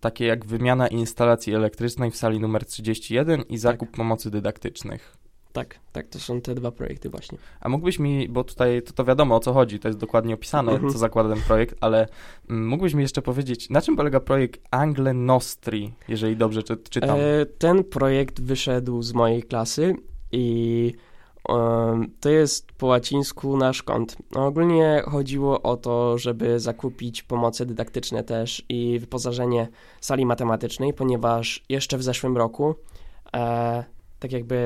takie 0.00 0.24
jak 0.26 0.44
wymiana 0.44 0.88
instalacji 0.88 1.54
elektrycznej 1.54 2.10
w 2.10 2.16
sali 2.16 2.40
numer 2.40 2.64
31 2.66 3.42
i 3.42 3.58
zakup 3.58 3.90
pomocy 3.90 4.30
dydaktycznych. 4.30 5.16
Tak, 5.58 5.78
tak, 5.92 6.08
to 6.08 6.18
są 6.18 6.40
te 6.40 6.54
dwa 6.54 6.70
projekty 6.70 7.10
właśnie. 7.10 7.38
A 7.60 7.68
mógłbyś 7.68 7.98
mi, 7.98 8.28
bo 8.28 8.44
tutaj 8.44 8.82
to, 8.82 8.92
to 8.92 9.04
wiadomo 9.04 9.36
o 9.36 9.40
co 9.40 9.52
chodzi, 9.52 9.78
to 9.78 9.88
jest 9.88 9.98
dokładnie 10.00 10.34
opisane, 10.34 10.72
Mhm. 10.72 10.92
co 10.92 10.98
zakłada 10.98 11.34
ten 11.34 11.42
projekt, 11.42 11.76
ale 11.80 12.06
mm, 12.50 12.68
mógłbyś 12.68 12.94
mi 12.94 13.02
jeszcze 13.02 13.22
powiedzieć, 13.22 13.70
na 13.70 13.80
czym 13.82 13.96
polega 13.96 14.20
projekt 14.20 14.60
Angle 14.70 15.14
Nostri, 15.14 15.92
jeżeli 16.08 16.36
dobrze 16.36 16.62
czy, 16.62 16.76
czytam? 16.76 17.18
E, 17.18 17.46
ten 17.58 17.84
projekt 17.84 18.40
wyszedł 18.40 19.02
z 19.02 19.12
mojej 19.12 19.42
klasy 19.42 19.94
i 20.32 20.92
em, 21.48 22.10
to 22.20 22.28
jest 22.30 22.72
po 22.72 22.86
łacińsku 22.86 23.56
nasz 23.56 23.82
kąt. 23.82 24.16
No, 24.34 24.46
ogólnie 24.46 25.02
chodziło 25.06 25.62
o 25.62 25.76
to, 25.76 26.18
żeby 26.18 26.60
zakupić 26.60 27.22
pomoce 27.22 27.66
dydaktyczne 27.66 28.24
też 28.24 28.64
i 28.68 28.98
wyposażenie 28.98 29.68
sali 30.00 30.26
matematycznej, 30.26 30.94
ponieważ 30.94 31.64
jeszcze 31.68 31.98
w 31.98 32.02
zeszłym 32.02 32.36
roku 32.36 32.74
e, 33.36 33.84
tak 34.18 34.32
jakby 34.32 34.58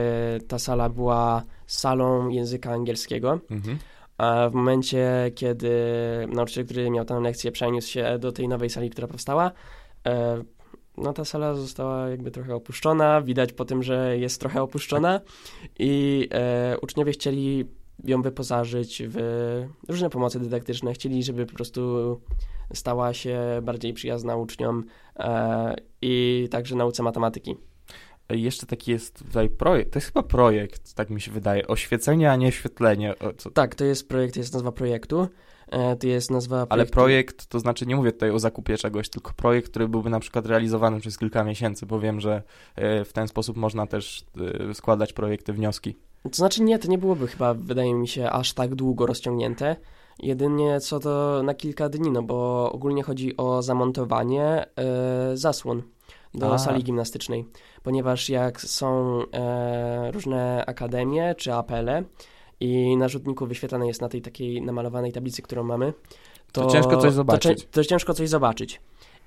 ta 0.49 0.59
sala 0.59 0.89
była 0.89 1.43
salą 1.67 2.29
języka 2.29 2.73
angielskiego, 2.73 3.41
Mhm. 3.51 3.79
a 4.19 4.49
w 4.49 4.55
momencie, 4.55 5.31
kiedy 5.35 5.71
nauczyciel, 6.29 6.65
który 6.65 6.91
miał 6.91 7.05
tam 7.05 7.23
lekcję, 7.23 7.53
przeniósł 7.53 7.89
się 7.89 8.19
do 8.19 8.33
tej 8.33 8.49
nowej 8.49 8.71
sali, 8.71 8.91
która 8.91 9.09
powstała, 9.09 9.51
e, 10.07 10.43
no 10.97 11.13
ta 11.13 11.25
sala 11.25 11.55
została 11.55 12.09
jakby 12.09 12.31
trochę 12.31 12.55
opuszczona, 12.55 13.23
widać 13.23 13.53
po 13.53 13.65
tym, 13.65 13.83
że 13.83 14.19
jest 14.19 14.41
trochę 14.41 14.63
opuszczona 14.63 15.21
i 15.79 16.29
e, 16.33 16.77
uczniowie 16.83 17.13
chcieli 17.13 17.65
ją 18.05 18.23
wyposażyć 18.23 19.03
w 19.07 19.17
różne 19.89 20.11
pomocy 20.11 20.41
dydaktyczne, 20.41 20.93
chcieli, 20.93 21.23
żeby 21.23 21.47
po 21.47 21.55
prostu 21.55 22.21
stała 22.75 23.13
się 23.15 23.39
bardziej 23.63 23.93
przyjazna 23.93 24.37
uczniom 24.37 24.85
e, 25.17 25.77
i 26.03 26.49
także 26.51 26.77
nauce 26.77 27.03
matematyki. 27.03 27.57
E, 28.33 28.37
Jeszcze 28.37 28.67
taki 28.67 28.91
jest 28.91 29.19
tutaj 29.19 29.49
projekt, 29.49 29.93
to 29.93 29.97
jest 29.99 30.07
chyba 30.07 30.23
projekt, 30.23 30.95
tak 30.95 31.11
mi 31.11 31.21
się 31.21 31.31
wydaje, 31.31 31.67
oświecenie, 31.67 32.31
a 32.31 32.37
nie 32.37 32.49
oświetlenie. 32.49 33.15
Co, 33.39 33.51
Tak, 33.51 33.75
to 33.75 33.85
jest 33.85 34.09
projekt, 34.09 34.35
to 34.35 34.41
jest 34.41 34.53
nazwa 34.53 34.73
projektu, 34.73 35.29
e, 35.69 35.97
to 35.97 36.07
jest 36.07 36.31
nazwa 36.31 36.57
ale 36.57 36.67
projektu... 36.69 36.93
projekt, 36.95 37.47
to 37.47 37.61
znaczy 37.61 37.87
nie 37.87 37.97
mówię 37.97 38.13
tutaj 38.13 38.31
o 38.31 38.39
zakupie 38.39 38.77
czegoś, 38.79 39.09
tylko 39.09 39.33
projekt, 39.37 39.69
który 39.71 39.89
byłby 39.89 40.11
na 40.11 40.21
przykład 40.21 40.47
realizowany 40.47 41.01
przez 41.01 41.19
kilka 41.19 41.45
miesięcy, 41.45 41.87
bo 41.87 42.01
wiem, 42.01 42.21
że 42.21 42.43
e, 42.77 43.05
w 43.05 43.13
ten 43.13 43.29
sposób 43.29 43.57
można 43.57 43.87
też 43.87 44.25
składać 44.75 45.13
projekty, 45.13 45.53
wnioski. 45.53 45.97
To 46.23 46.37
znaczy 46.37 46.63
nie, 46.63 46.79
to 46.79 46.89
nie 46.89 46.99
byłoby 46.99 47.27
chyba, 47.27 47.55
wydaje 47.55 47.95
mi 47.95 48.09
się, 48.09 48.31
aż 48.31 48.53
tak 48.53 48.75
długo 48.75 49.07
rozciągnięte. 49.07 49.77
Jedynie 50.19 50.81
co 50.81 51.01
to 51.01 51.43
na 51.43 51.55
kilka 51.55 51.89
dni, 51.89 52.11
no 52.11 52.23
bo 52.23 52.73
ogólnie 52.73 53.03
chodzi 53.03 53.37
o 53.37 53.63
zamontowanie 53.63 54.67
zasłon 55.35 55.83
do 56.35 56.55
A. 56.55 56.59
sali 56.59 56.85
gimnastycznej. 56.85 57.45
Ponieważ 57.83 58.29
jak 58.29 58.61
są 58.61 59.19
e, 59.33 60.11
różne 60.13 60.65
akademie 60.67 61.35
czy 61.39 61.55
apele 61.55 62.05
i 62.61 62.97
na 62.97 63.09
rzutniku 63.09 63.47
wyświetlane 63.47 63.87
jest 63.87 64.01
na 64.01 64.09
tej 64.09 64.23
takiej 64.23 64.63
namalowanej 64.63 65.13
tablicy, 65.13 65.43
którą 65.43 65.63
mamy, 65.65 65.93
To 66.53 66.67
ciężko 66.67 66.97
coś 66.97 67.03
To, 67.05 67.11
zobaczyć. 67.11 67.61
cie- 67.61 67.67
to 67.71 67.85
ciężko 67.85 68.15
coś 68.15 68.29
zobaczyć. 68.29 68.81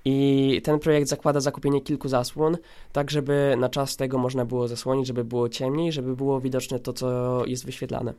I 0.07 0.61
ten 0.63 0.79
projekt 0.79 1.07
zakłada 1.07 1.39
zakupienie 1.39 1.81
kilku 1.81 2.07
zasłon, 2.07 2.57
tak 2.91 3.11
żeby 3.11 3.55
na 3.59 3.69
czas 3.69 3.95
tego 3.95 4.17
można 4.17 4.45
było 4.45 4.67
zasłonić, 4.67 5.07
żeby 5.07 5.23
było 5.23 5.49
ciemniej, 5.49 5.91
żeby 5.91 6.15
było 6.15 6.41
widoczne 6.41 6.79
to, 6.79 6.93
co 6.93 7.41
jest 7.45 7.65
wyświetlane. 7.65 8.13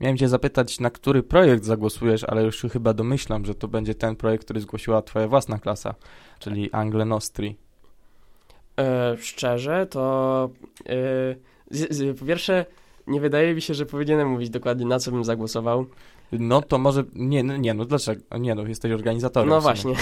Miałem 0.00 0.16
cię 0.16 0.28
zapytać, 0.28 0.80
na 0.80 0.90
który 0.90 1.22
projekt 1.22 1.64
zagłosujesz, 1.64 2.24
ale 2.24 2.42
już 2.42 2.62
chyba 2.72 2.94
domyślam, 2.94 3.44
że 3.44 3.54
to 3.54 3.68
będzie 3.68 3.94
ten 3.94 4.16
projekt, 4.16 4.44
który 4.44 4.60
zgłosiła 4.60 5.02
twoja 5.02 5.28
własna 5.28 5.58
klasa, 5.58 5.94
czyli 6.38 6.72
Angle 6.72 7.04
Nostri. 7.04 7.56
E, 8.80 9.16
szczerze, 9.18 9.86
to 9.86 10.50
e, 10.86 10.94
z, 11.70 11.96
z, 11.96 12.18
po 12.18 12.26
pierwsze, 12.26 12.66
nie 13.06 13.20
wydaje 13.20 13.54
mi 13.54 13.62
się, 13.62 13.74
że 13.74 13.86
powinienem 13.86 14.28
mówić 14.28 14.50
dokładnie, 14.50 14.86
na 14.86 14.98
co 14.98 15.10
bym 15.10 15.24
zagłosował. 15.24 15.86
No 16.32 16.62
to 16.62 16.78
może, 16.78 17.04
nie, 17.14 17.42
no, 17.42 17.56
nie, 17.56 17.74
no 17.74 17.84
dlaczego? 17.84 18.38
Nie, 18.38 18.54
no 18.54 18.66
jesteś 18.66 18.92
organizatorem. 18.92 19.48
No 19.48 19.60
właśnie. 19.60 19.94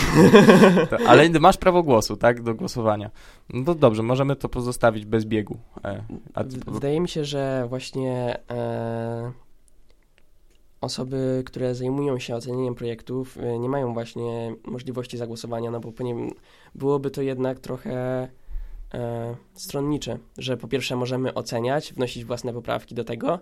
Ale 1.09 1.31
masz 1.31 1.57
prawo 1.57 1.83
głosu, 1.83 2.17
tak, 2.17 2.43
do 2.43 2.55
głosowania. 2.55 3.11
No 3.51 3.65
to 3.65 3.75
dobrze, 3.75 4.03
możemy 4.03 4.37
to 4.37 4.49
pozostawić 4.49 5.05
bez 5.05 5.25
biegu. 5.25 5.59
E, 5.85 6.05
Wydaje 6.67 7.01
mi 7.01 7.09
się, 7.09 7.25
że 7.25 7.67
właśnie 7.69 8.41
e, 8.51 9.33
osoby, 10.81 11.43
które 11.47 11.75
zajmują 11.75 12.19
się 12.19 12.35
ocenieniem 12.35 12.75
projektów, 12.75 13.39
e, 13.39 13.59
nie 13.59 13.69
mają 13.69 13.95
właśnie 13.95 14.55
możliwości 14.65 15.17
zagłosowania, 15.17 15.71
no 15.71 15.81
bo 15.81 15.93
byłoby 16.75 17.11
to 17.11 17.23
jednak 17.23 17.61
trochę 17.61 18.29
e, 18.95 19.35
stronnicze, 19.55 20.19
że 20.39 20.57
po 20.57 20.69
pierwsze 20.69 20.97
możemy 20.97 21.35
oceniać, 21.35 21.93
wnosić 21.93 22.25
własne 22.25 22.53
poprawki 22.53 22.95
do 22.95 23.05
tego, 23.05 23.39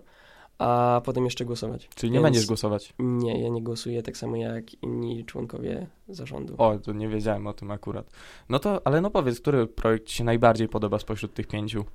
a 0.57 1.01
potem 1.05 1.25
jeszcze 1.25 1.45
głosować. 1.45 1.89
czyli 1.95 2.11
nie 2.11 2.17
Więc- 2.17 2.23
będziesz 2.23 2.45
głosować. 2.45 2.93
Nie, 2.99 3.43
ja 3.43 3.49
nie 3.49 3.63
głosuję 3.63 4.03
tak 4.03 4.17
samo 4.17 4.35
jak 4.35 4.83
inni 4.83 5.25
członkowie 5.25 5.87
zarządu. 6.07 6.55
O, 6.57 6.77
to 6.79 6.93
nie 6.93 7.07
wiedziałem 7.07 7.47
o 7.47 7.53
tym 7.53 7.71
akurat. 7.71 8.11
No 8.49 8.59
to, 8.59 8.81
ale 8.87 9.01
no 9.01 9.09
powiedz, 9.09 9.39
który 9.39 9.67
projekt 9.67 10.05
ci 10.07 10.15
się 10.15 10.23
najbardziej 10.23 10.67
podoba 10.69 10.99
spośród 10.99 11.33
tych 11.33 11.47
pięciu? 11.47 11.85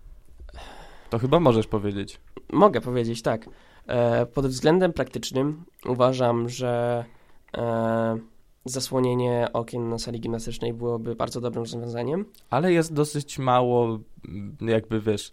To 1.11 1.19
chyba 1.19 1.41
możesz 1.41 1.67
powiedzieć. 1.67 2.21
Mogę 2.53 2.81
powiedzieć 2.81 3.23
tak. 3.23 3.49
E, 3.87 4.27
pod 4.27 4.47
względem 4.47 4.93
praktycznym 4.93 5.65
uważam, 5.89 6.49
że 6.49 7.05
e, 7.57 8.19
zasłonienie 8.67 9.49
okien 9.53 9.89
na 9.89 9.99
sali 9.99 10.21
gimnastycznej 10.21 10.73
byłoby 10.73 11.15
bardzo 11.15 11.41
dobrym 11.41 11.63
rozwiązaniem. 11.63 12.25
Ale 12.51 12.73
jest 12.73 12.93
dosyć 12.93 13.39
mało, 13.39 13.99
mm, 14.29 14.57
jakby 14.61 15.01
wiesz... 15.01 15.33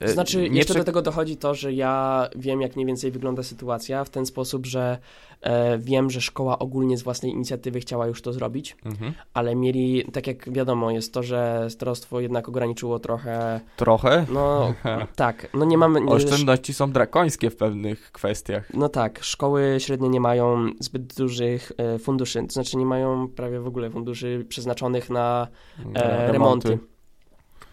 e, 0.00 0.08
Znaczy, 0.08 0.48
jeszcze 0.48 0.72
prze- 0.74 0.78
do 0.80 0.84
tego 0.84 1.02
dochodzi 1.02 1.36
to, 1.36 1.54
że 1.54 1.72
ja 1.72 2.28
wiem, 2.36 2.60
jak 2.60 2.76
mniej 2.76 2.86
więcej 2.86 3.10
wygląda 3.10 3.42
sytuacja, 3.42 4.04
w 4.04 4.10
ten 4.10 4.26
sposób, 4.26 4.66
że 4.66 4.98
e, 5.40 5.78
wiem, 5.78 6.10
że 6.10 6.20
szkoła 6.20 6.58
ogólnie 6.58 6.96
z 6.98 7.02
własnej 7.02 7.32
inicjatywy 7.32 7.80
chciała 7.80 8.06
już 8.06 8.22
to 8.22 8.32
zrobić, 8.32 8.76
Mhm. 8.84 9.12
ale 9.34 9.54
mieli, 9.54 10.04
tak 10.12 10.26
jak 10.26 10.52
wiadomo, 10.52 10.90
jest 10.90 11.12
to, 11.14 11.22
że 11.22 11.66
starostwo 11.70 12.20
jednak 12.20 12.48
ograniczyło 12.48 12.98
trochę. 12.98 13.60
Trochę? 13.76 14.26
No 14.32 14.74
tak, 15.16 15.48
no 15.54 15.64
nie 15.64 15.78
mamy. 15.78 16.00
Oszczędności 16.06 16.74
są 16.74 16.92
drakońskie 16.92 17.50
w 17.50 17.56
pewnych 17.56 18.12
kwestiach. 18.12 18.74
No 18.74 18.88
tak, 18.88 19.24
szkoły 19.24 19.76
średnie 19.78 20.08
nie 20.08 20.20
mają 20.20 20.66
zbyt 20.80 21.14
dużych 21.14 21.72
e, 21.78 21.98
funduszy, 21.98 22.42
to 22.46 22.52
znaczy 22.52 22.76
nie 22.76 22.86
mają 22.86 23.28
prawie 23.28 23.60
w 23.60 23.66
ogóle 23.66 23.90
funduszy 23.90 24.46
przeznaczonych 24.48 25.10
na 25.10 25.48
e, 25.94 26.32
remonty. 26.32 26.78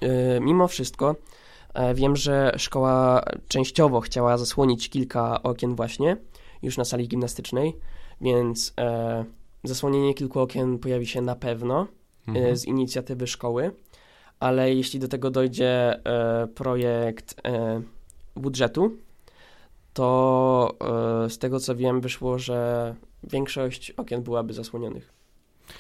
E, 0.02 0.40
mimo 0.40 0.68
wszystko 0.68 1.16
wiem, 1.96 2.16
że 2.16 2.54
szkoła 2.58 3.24
częściowo 3.48 4.02
chciała 4.02 4.38
zasłonić 4.38 4.90
kilka 4.90 5.44
okien 5.44 5.76
właśnie 5.76 6.18
już 6.62 6.78
na 6.78 6.86
sali 6.86 7.08
gimnastycznej, 7.08 7.78
więc 8.22 8.74
e, 8.80 9.26
zasłonienie 9.64 10.14
kilku 10.14 10.40
okien 10.40 10.80
pojawi 10.80 11.08
się 11.08 11.22
na 11.22 11.36
pewno 11.36 11.88
Mhm. 12.28 12.46
e, 12.46 12.56
z 12.56 12.66
inicjatywy 12.66 13.28
szkoły, 13.28 13.72
ale 14.40 14.74
jeśli 14.74 15.00
do 15.00 15.08
tego 15.08 15.32
dojdzie 15.32 16.00
e, 16.06 16.48
projekt 16.48 17.36
e, 17.44 17.82
budżetu, 18.36 18.98
to 19.94 20.76
e, 21.26 21.30
z 21.30 21.38
tego 21.38 21.60
co 21.60 21.76
wiem 21.76 22.02
wyszło, 22.02 22.40
że 22.40 22.96
większość 23.24 23.92
okien 23.92 24.24
byłaby 24.24 24.54
zasłonionych. 24.54 25.14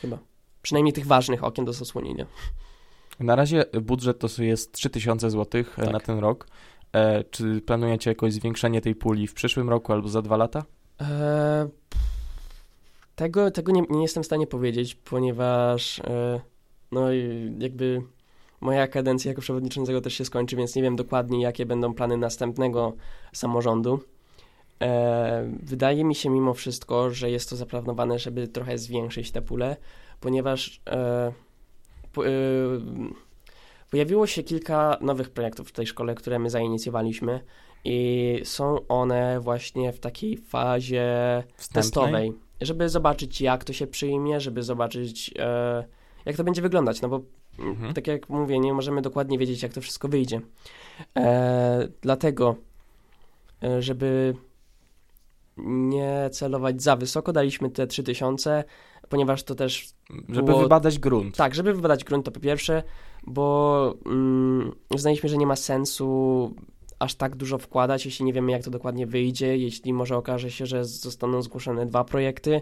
Chyba. 0.01 0.17
Przynajmniej 0.61 0.93
tych 0.93 1.05
ważnych 1.07 1.43
okien 1.43 1.65
do 1.65 1.73
zasłonienia. 1.73 2.25
Na 3.19 3.35
razie 3.35 3.65
budżet 3.81 4.19
to 4.19 4.43
jest 4.43 4.71
3000 4.71 5.29
zł 5.29 5.61
e, 5.61 5.81
Tak. 5.81 5.93
na 5.93 5.99
ten 5.99 6.19
rok. 6.19 6.47
E, 6.93 7.23
czy 7.23 7.61
planujecie 7.61 8.11
jakoś 8.11 8.33
zwiększenie 8.33 8.81
tej 8.81 8.95
puli 8.95 9.27
w 9.27 9.33
przyszłym 9.33 9.69
roku 9.69 9.93
albo 9.93 10.09
za 10.09 10.21
dwa 10.21 10.37
lata? 10.37 10.63
E, 11.01 11.69
tego 13.15 13.51
tego 13.51 13.71
nie, 13.71 13.81
nie 13.89 14.01
jestem 14.01 14.23
w 14.23 14.25
stanie 14.25 14.47
powiedzieć, 14.47 14.95
ponieważ 14.95 15.99
e, 15.99 16.39
no 16.91 17.07
jakby 17.59 18.01
moja 18.61 18.87
kadencja 18.87 19.29
jako 19.31 19.41
przewodniczącego 19.41 20.01
też 20.01 20.13
się 20.13 20.25
skończy, 20.25 20.55
więc 20.55 20.75
nie 20.75 20.81
wiem 20.81 20.95
dokładnie, 20.95 21.41
jakie 21.41 21.65
będą 21.65 21.93
plany 21.93 22.17
następnego 22.17 22.93
samorządu. 23.33 23.99
E, 24.81 25.51
wydaje 25.63 26.03
mi 26.03 26.15
się 26.15 26.29
mimo 26.29 26.53
wszystko, 26.53 27.11
że 27.11 27.31
jest 27.31 27.49
to 27.49 27.55
zaplanowane, 27.55 28.19
żeby 28.19 28.47
trochę 28.47 28.77
zwiększyć 28.77 29.31
tę 29.31 29.41
pulę, 29.41 29.77
ponieważ 30.19 30.81
po, 30.85 30.91
e, 30.93 31.33
pojawiło 33.91 34.27
się 34.27 34.43
kilka 34.43 34.97
nowych 35.01 35.29
projektów 35.29 35.69
w 35.69 35.71
tej 35.71 35.87
szkole, 35.87 36.15
które 36.15 36.39
my 36.39 36.49
zainicjowaliśmy 36.49 37.39
i 37.85 38.39
są 38.43 38.87
one 38.87 39.39
właśnie 39.39 39.93
w 39.93 39.99
takiej 39.99 40.37
fazie 40.37 41.43
Wstępnej? 41.57 41.83
testowej, 41.83 42.33
żeby 42.61 42.89
zobaczyć 42.89 43.41
jak 43.41 43.63
to 43.63 43.73
się 43.73 43.87
przyjmie, 43.87 44.39
żeby 44.39 44.63
zobaczyć 44.63 45.31
e, 45.39 45.83
jak 46.25 46.37
to 46.37 46.43
będzie 46.43 46.61
wyglądać, 46.61 47.01
no 47.01 47.09
bo 47.09 47.21
Mhm. 47.59 47.93
tak 47.93 48.07
jak 48.07 48.29
mówię, 48.29 48.59
nie 48.59 48.73
możemy 48.73 49.01
dokładnie 49.01 49.37
wiedzieć 49.37 49.63
jak 49.63 49.73
to 49.73 49.81
wszystko 49.81 50.07
wyjdzie. 50.07 50.41
E, 51.17 51.87
dlatego, 52.01 52.55
e, 53.63 53.81
żeby 53.81 54.35
nie 55.57 56.29
celować 56.31 56.81
za 56.83 56.95
wysoko, 56.95 57.33
daliśmy 57.33 57.69
te 57.69 57.87
3000, 57.87 58.63
ponieważ 59.11 59.43
to 59.43 59.55
też 59.55 59.87
Żeby 60.29 60.43
było- 60.43 60.59
wybadać 60.61 60.99
grunt. 60.99 61.35
tak, 61.37 61.55
żeby 61.55 61.73
wybadać 61.73 62.03
grunt 62.03 62.25
to 62.25 62.31
po 62.31 62.39
pierwsze, 62.39 62.83
bo 63.27 63.93
mm, 64.05 64.71
uznaliśmy, 64.95 65.29
że 65.29 65.37
nie 65.37 65.45
ma 65.47 65.55
sensu 65.55 66.51
aż 66.99 67.15
tak 67.15 67.35
dużo 67.35 67.57
wkładać, 67.57 68.05
jeśli 68.05 68.25
nie 68.25 68.33
wiemy 68.33 68.51
jak 68.51 68.63
to 68.63 68.71
dokładnie 68.71 69.07
wyjdzie, 69.07 69.57
jeśli 69.57 69.93
może 69.93 70.17
okaże 70.17 70.51
się, 70.51 70.65
że 70.65 70.85
zostaną 70.85 71.41
zgłoszone 71.41 71.85
dwa 71.85 72.03
projekty, 72.03 72.61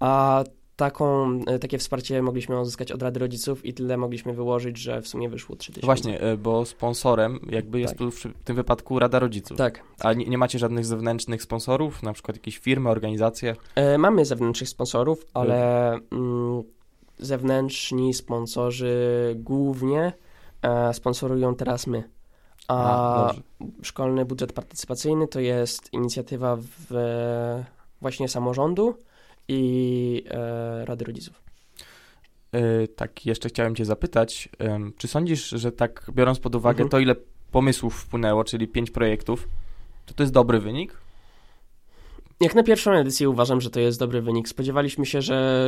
a 0.00 0.44
taką, 0.76 1.40
e, 1.46 1.58
takie 1.58 1.78
wsparcie 1.78 2.22
mogliśmy 2.22 2.60
uzyskać 2.60 2.92
od 2.92 3.02
Rady 3.02 3.20
Rodziców 3.20 3.64
i 3.64 3.74
tyle 3.74 3.96
mogliśmy 3.96 4.32
wyłożyć, 4.32 4.76
że 4.76 5.02
w 5.02 5.08
sumie 5.08 5.28
wyszło 5.28 5.56
3000. 5.56 5.86
Właśnie, 5.86 6.20
e, 6.20 6.36
bo 6.36 6.64
sponsorem 6.64 7.40
jakby 7.50 7.80
jest 7.80 7.92
Tak. 7.92 7.98
tu 7.98 8.10
w 8.10 8.22
tym 8.44 8.56
wypadku 8.56 8.98
Rada 8.98 9.18
Rodziców. 9.18 9.58
Tak. 9.58 9.82
A 10.00 10.12
nie, 10.12 10.26
nie 10.26 10.38
macie 10.38 10.58
żadnych 10.58 10.84
zewnętrznych 10.84 11.42
sponsorów, 11.42 12.02
na 12.02 12.12
przykład 12.12 12.36
jakieś 12.36 12.58
firmy, 12.58 12.90
organizacje? 12.90 13.56
E, 13.74 13.98
mamy 13.98 14.24
zewnętrznych 14.24 14.68
sponsorów, 14.68 15.26
ale 15.34 15.92
mm, 15.92 16.62
zewnętrzni 17.18 18.14
sponsorzy 18.14 18.96
głównie 19.36 20.12
e, 20.62 20.94
sponsorują 20.94 21.54
teraz 21.54 21.86
my. 21.86 22.02
A, 22.68 23.28
A, 23.28 23.34
szkolny 23.82 24.24
budżet 24.24 24.52
partycypacyjny 24.52 25.28
to 25.28 25.40
jest 25.40 25.92
inicjatywa 25.92 26.56
w, 26.56 26.94
właśnie 28.00 28.28
samorządu 28.28 28.94
i 29.48 30.24
e, 30.30 30.84
Rady 30.84 31.04
Rodziców. 31.04 31.42
E, 32.52 32.88
tak, 32.88 33.26
jeszcze 33.26 33.48
chciałem 33.48 33.74
cię 33.74 33.84
zapytać, 33.84 34.48
czy 34.96 35.08
sądzisz, 35.08 35.48
że 35.48 35.72
tak 35.72 36.10
biorąc 36.14 36.38
pod 36.38 36.54
uwagę 36.54 36.82
Mhm. 36.82 36.88
to, 36.88 36.98
ile 36.98 37.14
pomysłów 37.50 37.94
wpłynęło, 37.94 38.44
czyli 38.44 38.68
pięć 38.68 38.90
projektów, 38.90 39.48
to 40.06 40.14
to 40.14 40.22
jest 40.22 40.32
dobry 40.32 40.60
wynik? 40.60 40.96
Jak 42.40 42.54
na 42.54 42.62
pierwszą 42.62 42.92
edycję 42.92 43.30
uważam, 43.30 43.60
że 43.60 43.70
to 43.70 43.80
jest 43.80 43.98
dobry 43.98 44.22
wynik. 44.22 44.48
Spodziewaliśmy 44.48 45.06
się, 45.06 45.22
że 45.22 45.64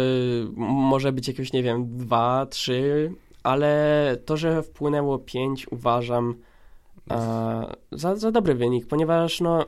może 0.56 1.12
być 1.12 1.28
jakieś, 1.28 1.52
nie 1.52 1.62
wiem, 1.62 1.96
dwa, 1.96 2.46
trzy, 2.46 3.12
ale 3.42 4.16
to, 4.24 4.36
że 4.36 4.62
wpłynęło 4.62 5.18
pięć, 5.18 5.72
uważam 5.72 6.34
e, 7.10 7.74
za, 7.92 8.16
za 8.16 8.30
dobry 8.30 8.54
wynik, 8.54 8.86
ponieważ 8.86 9.40
no 9.40 9.66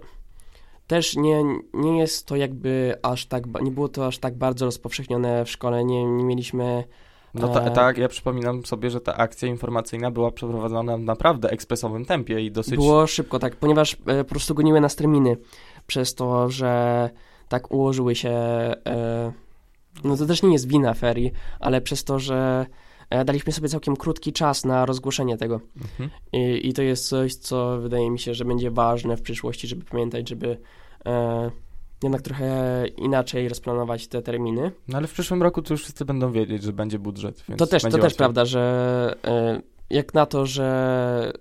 też 0.87 1.17
nie, 1.17 1.45
nie 1.75 1.99
jest 1.99 2.27
to 2.27 2.37
jakby 2.37 2.99
aż 3.03 3.27
tak, 3.27 3.63
nie 3.63 3.71
było 3.71 3.89
to 3.89 4.07
aż 4.07 4.19
tak 4.19 4.35
bardzo 4.35 4.65
rozpowszechnione 4.65 5.45
w 5.45 5.51
szkole, 5.51 5.85
nie, 5.85 6.05
nie 6.05 6.25
mieliśmy 6.25 6.85
No 7.41 7.49
ta, 7.49 7.65
E. 7.65 7.71
tak, 7.71 7.99
ja 7.99 8.09
przypominam 8.09 8.67
sobie, 8.67 8.91
że 8.91 9.01
ta 9.01 9.17
akcja 9.17 9.49
informacyjna 9.49 10.11
była 10.11 10.31
przeprowadzona 10.31 10.97
w 10.97 11.01
naprawdę 11.01 11.51
ekspresowym 11.51 12.05
tempie 12.05 12.41
i 12.41 12.51
dosyć... 12.51 12.75
Było 12.75 13.07
szybko, 13.07 13.39
tak, 13.39 13.57
ponieważ 13.57 13.97
e, 14.07 14.25
po 14.25 14.31
prostu 14.31 14.55
goniły 14.55 14.81
nas 14.81 14.97
terminy 14.97 15.37
przez 15.87 16.15
to, 16.15 16.51
że 16.51 17.11
tak 17.49 17.73
ułożyły 17.73 18.15
się. 18.15 18.31
E, 18.31 19.33
no 20.05 20.17
to 20.17 20.27
też 20.27 20.43
nie 20.43 20.53
jest 20.53 20.69
wina 20.69 20.95
ferii, 20.95 21.33
ale 21.61 21.81
przez 21.81 22.05
to, 22.05 22.19
że 22.19 22.67
daliśmy 23.25 23.53
sobie 23.53 23.69
całkiem 23.69 23.97
krótki 23.97 24.33
czas 24.33 24.65
na 24.65 24.87
rozgłoszenie 24.87 25.37
tego. 25.37 25.61
Mhm. 25.77 26.11
I, 26.33 26.69
I 26.69 26.73
to 26.73 26.83
jest 26.83 27.09
coś, 27.09 27.35
co 27.35 27.79
wydaje 27.81 28.11
mi 28.11 28.19
się, 28.19 28.35
że 28.35 28.45
będzie 28.45 28.71
ważne 28.71 29.17
w 29.17 29.23
przyszłości, 29.23 29.69
żeby 29.69 29.85
pamiętać, 29.85 30.29
żeby 30.29 30.59
e, 31.07 31.51
jednak 32.03 32.23
trochę 32.23 32.85
inaczej 32.97 33.49
rozplanować 33.49 34.09
te 34.09 34.23
terminy. 34.23 34.73
No 34.89 34.99
ale 34.99 35.07
w 35.07 35.13
przyszłym 35.13 35.43
roku 35.43 35.63
to 35.63 35.75
już 35.75 35.83
wszyscy 35.83 36.05
będą 36.05 36.33
wiedzieć, 36.33 36.63
że 36.63 36.73
będzie 36.73 36.99
budżet, 36.99 37.45
To 37.57 37.67
też, 37.67 37.83
to 37.83 37.99
też 37.99 38.15
prawda, 38.15 38.45
że 38.45 39.15
e, 39.25 39.61
jak 39.91 40.15
na 40.15 40.27
to, 40.27 40.47
że 40.47 41.33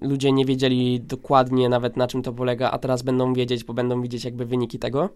ludzie 0.00 0.32
nie 0.32 0.44
wiedzieli 0.44 1.00
dokładnie 1.00 1.68
nawet 1.68 1.96
na 1.96 2.06
czym 2.06 2.22
to 2.22 2.32
polega, 2.32 2.70
a 2.70 2.78
teraz 2.78 3.02
będą 3.02 3.34
wiedzieć, 3.34 3.64
bo 3.64 3.74
będą 3.74 4.02
widzieć 4.02 4.24
jakby 4.24 4.46
wyniki 4.46 4.78
tego. 4.78 5.08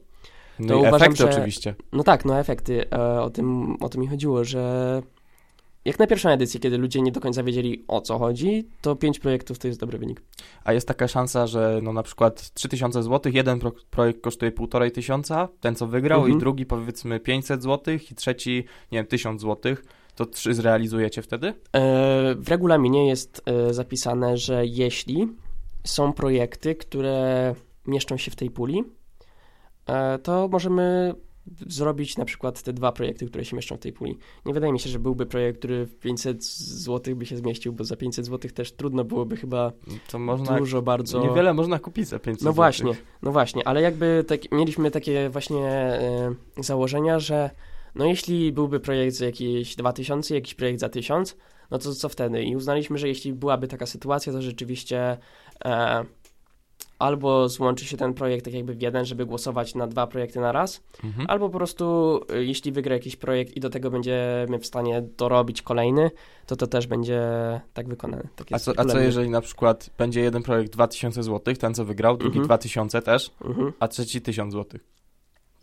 No 0.59 0.69
to 0.69 0.75
i 0.75 0.79
uważam, 0.79 0.97
efekty 0.97 1.17
że- 1.17 1.31
oczywiście. 1.31 1.75
No 1.93 2.03
tak, 2.03 2.25
no 2.25 2.39
efekty, 2.39 2.91
e, 2.91 3.21
o, 3.21 3.31
tym, 3.31 3.77
o 3.81 3.89
tym 3.89 4.01
mi 4.01 4.07
chodziło, 4.07 4.45
że 4.45 5.03
jak 5.87 5.99
na 5.99 6.07
pierwszą 6.07 6.29
edycję, 6.29 6.61
kiedy 6.61 6.79
ludzie 6.79 7.03
nie 7.03 7.13
do 7.13 7.21
końca 7.21 7.43
wiedzieli 7.43 7.85
o 7.89 8.01
co 8.01 8.19
chodzi, 8.19 8.69
to 8.81 8.97
pięć 8.97 9.19
projektów 9.19 9.59
to 9.59 9.69
jest 9.69 9.81
dobry 9.81 9.99
wynik. 9.99 10.23
A 10.65 10.73
jest 10.73 10.89
taka 10.89 11.09
szansa, 11.09 11.47
że 11.47 11.81
no 11.83 11.93
na 11.93 12.03
przykład 12.03 12.51
3000 12.55 13.03
zł, 13.03 13.33
jeden 13.35 13.59
pro 13.59 13.73
projekt 13.91 14.21
kosztuje 14.21 14.53
1,5 14.53 14.91
tysiąca, 14.91 15.49
ten 15.61 15.75
co 15.75 15.87
wygrał, 15.87 16.21
Mhm. 16.21 16.37
i 16.37 16.41
drugi 16.41 16.67
powiedzmy 16.67 17.21
500 17.21 17.63
zł, 17.63 17.95
i 18.11 18.15
trzeci, 18.15 18.65
nie 18.93 18.99
wiem, 18.99 19.07
1000 19.07 19.43
zł, 19.43 19.77
to 20.15 20.27
trzy 20.27 20.55
zrealizujecie 20.55 21.23
wtedy? 21.23 21.47
E, 21.49 21.55
w 22.35 22.49
regulaminie 22.49 23.09
jest 23.09 23.43
e, 23.47 23.75
zapisane, 23.75 24.37
że 24.37 24.67
jeśli 24.67 25.29
są 25.85 26.13
projekty, 26.13 26.75
które 26.75 27.55
mieszczą 27.87 28.17
się 28.17 28.31
w 28.31 28.37
tej 28.37 28.51
puli, 28.51 28.85
e, 29.87 30.19
to 30.19 30.49
możemy 30.49 31.15
zrobić 31.67 32.17
na 32.17 32.25
przykład 32.25 32.63
te 32.63 32.73
dwa 32.73 32.93
projekty, 32.93 33.27
które 33.27 33.45
się 33.45 33.57
mieszczą 33.57 33.77
w 33.77 33.81
tej 33.81 33.93
puli. 33.93 34.19
Nie 34.45 34.55
wydaje 34.55 34.73
mi 34.73 34.81
się, 34.81 34.91
że 34.91 34.99
byłby 34.99 35.27
projekt, 35.27 35.59
który 35.59 35.87
w 35.87 35.99
500 35.99 36.45
zł 36.45 37.17
by 37.17 37.27
się 37.27 37.37
zmieścił, 37.37 37.73
bo 37.73 37.85
za 37.85 37.97
500 37.97 38.27
zł 38.27 38.51
też 38.51 38.73
trudno 38.73 39.05
byłoby 39.05 39.37
chyba 39.37 39.73
To 40.11 40.19
można, 40.19 40.59
dużo 40.59 40.83
bardzo... 40.83 41.23
niewiele 41.23 41.55
można 41.55 41.79
kupić 41.79 42.09
za 42.09 42.19
500 42.19 42.45
No 42.45 42.53
właśnie, 42.53 42.93
no 43.23 43.33
właśnie, 43.33 43.69
ale 43.69 43.83
jakby 43.83 44.25
tak, 44.29 44.53
mieliśmy 44.53 44.91
takie 44.91 45.29
właśnie 45.29 45.67
e, 45.67 46.35
założenia, 46.57 47.19
że 47.21 47.51
no 47.95 48.05
jeśli 48.07 48.53
byłby 48.53 48.81
projekt 48.81 49.17
za 49.17 49.25
jakieś 49.25 49.77
2000, 49.77 50.35
jakiś 50.35 50.55
projekt 50.55 50.81
za 50.81 50.89
1000, 50.89 51.37
no 51.71 51.79
to 51.79 51.95
co 51.95 52.09
wtedy? 52.09 52.45
I 52.45 52.57
uznaliśmy, 52.57 52.99
że 52.99 53.09
jeśli 53.09 53.33
byłaby 53.33 53.69
taka 53.69 53.87
sytuacja, 53.87 54.33
to 54.33 54.43
rzeczywiście 54.43 55.19
e, 55.65 56.05
albo 56.99 57.49
złączy 57.49 57.85
się 57.85 57.97
ten 57.97 58.15
projekt 58.15 58.45
tak 58.45 58.55
jakby 58.55 58.75
w 58.75 58.83
jeden, 58.83 59.05
żeby 59.05 59.27
głosować 59.27 59.75
na 59.75 59.87
dwa 59.87 60.07
projekty 60.07 60.41
na 60.41 60.53
raz, 60.53 60.83
Mhm. 61.05 61.27
albo 61.31 61.49
po 61.51 61.57
prostu 61.59 62.21
e, 62.31 62.45
jeśli 62.45 62.73
wygra 62.73 62.95
jakiś 62.95 63.17
projekt 63.17 63.57
i 63.57 63.61
do 63.61 63.71
tego 63.71 63.91
będziemy 63.91 64.59
w 64.61 64.67
stanie 64.67 65.03
dorobić 65.19 65.63
kolejny, 65.63 66.11
to 66.47 66.57
to 66.57 66.67
też 66.67 66.87
będzie 66.87 67.21
tak 67.75 67.89
wykonane. 67.89 68.29
Tak 68.37 68.47
A 68.53 68.59
co, 68.59 68.73
a 68.77 68.85
co 68.85 68.99
jeżeli 68.99 69.31
na 69.31 69.41
przykład 69.41 69.91
będzie 69.99 70.21
jeden 70.21 70.43
projekt 70.43 70.73
2000 70.73 71.23
zł, 71.23 71.55
ten 71.55 71.75
co 71.75 71.85
wygrał, 71.85 72.17
drugi 72.17 72.39
Mhm. 72.39 72.47
2000 72.47 73.03
też, 73.03 73.31
Mhm. 73.45 73.73
a 73.81 73.89
trzeci 73.89 74.21
1000 74.21 74.53
zł? 74.53 74.81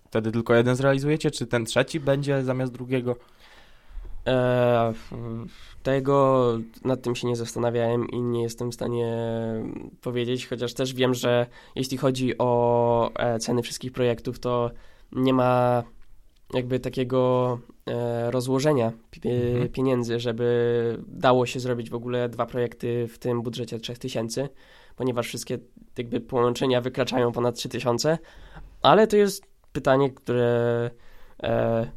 Wtedy 0.07 0.31
tylko 0.31 0.55
jeden 0.55 0.75
zrealizujecie, 0.75 1.31
czy 1.31 1.47
ten 1.47 1.65
trzeci 1.65 1.99
będzie 1.99 2.43
zamiast 2.43 2.71
drugiego? 2.73 3.15
E, 4.27 4.93
tego 5.83 6.57
nad 6.83 7.01
tym 7.01 7.15
się 7.15 7.27
nie 7.27 7.35
zastanawiałem 7.35 8.07
i 8.09 8.21
nie 8.21 8.43
jestem 8.43 8.71
w 8.71 8.73
stanie 8.73 9.17
powiedzieć, 10.01 10.47
chociaż 10.47 10.73
też 10.73 10.93
wiem, 10.93 11.13
że 11.13 11.47
jeśli 11.75 11.97
chodzi 11.97 12.37
o 12.37 13.11
e, 13.15 13.39
ceny 13.39 13.61
wszystkich 13.61 13.91
projektów, 13.91 14.39
to 14.39 14.71
nie 15.11 15.33
ma 15.33 15.83
jakby 16.53 16.79
takiego 16.79 17.59
e, 17.87 18.31
rozłożenia 18.31 18.91
Mhm. 19.25 19.69
pieniędzy, 19.69 20.19
żeby 20.19 20.97
dało 21.07 21.45
się 21.45 21.59
zrobić 21.59 21.89
w 21.89 21.95
ogóle 21.95 22.29
dwa 22.29 22.45
projekty 22.45 23.07
w 23.07 23.17
tym 23.19 23.41
budżecie 23.41 23.79
3000, 23.79 24.49
ponieważ 24.95 25.27
wszystkie 25.27 25.57
jakby 25.97 26.21
połączenia 26.21 26.81
wykraczają 26.81 27.31
ponad 27.31 27.55
3000, 27.55 28.17
ale 28.81 29.07
to 29.07 29.17
jest 29.17 29.45
pytanie, 29.73 30.09
które 30.09 30.89
e, 31.43 31.91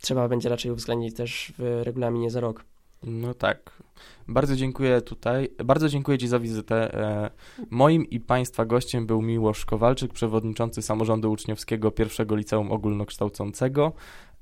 trzeba 0.00 0.28
będzie 0.28 0.48
raczej 0.48 0.70
uwzględnić 0.70 1.16
też 1.16 1.52
w 1.58 1.80
regulaminie 1.84 2.30
za 2.30 2.40
rok. 2.40 2.64
No 3.02 3.34
tak. 3.34 3.82
Bardzo 4.28 4.56
dziękuję 4.56 5.00
tutaj. 5.00 5.48
Bardzo 5.64 5.88
dziękuję 5.88 6.18
Ci 6.18 6.28
za 6.28 6.38
wizytę. 6.38 6.94
E, 6.94 7.30
Moim 7.70 8.10
i 8.10 8.20
Państwa 8.20 8.64
gościem 8.64 9.06
był 9.06 9.22
Miłosz 9.22 9.64
Kowalczyk, 9.64 10.12
przewodniczący 10.12 10.82
samorządu 10.82 11.32
uczniowskiego 11.32 11.90
pierwszego 11.90 12.36
liceum 12.36 12.72
ogólnokształcącego, 12.72 13.92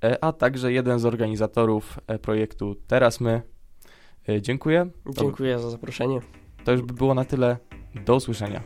e, 0.04 0.24
a 0.24 0.32
także 0.32 0.72
jeden 0.72 0.98
z 0.98 1.04
organizatorów 1.04 1.98
e, 2.06 2.18
projektu 2.18 2.76
Teraz 2.86 3.20
My. 3.20 3.42
Dziękuję. 4.40 4.90
Dziękuję 5.10 5.58
za 5.58 5.70
zaproszenie. 5.70 6.20
To 6.64 6.72
już 6.72 6.82
by 6.82 6.94
było 6.94 7.14
na 7.14 7.24
tyle. 7.24 7.56
Do 8.06 8.16
usłyszenia. 8.16 8.62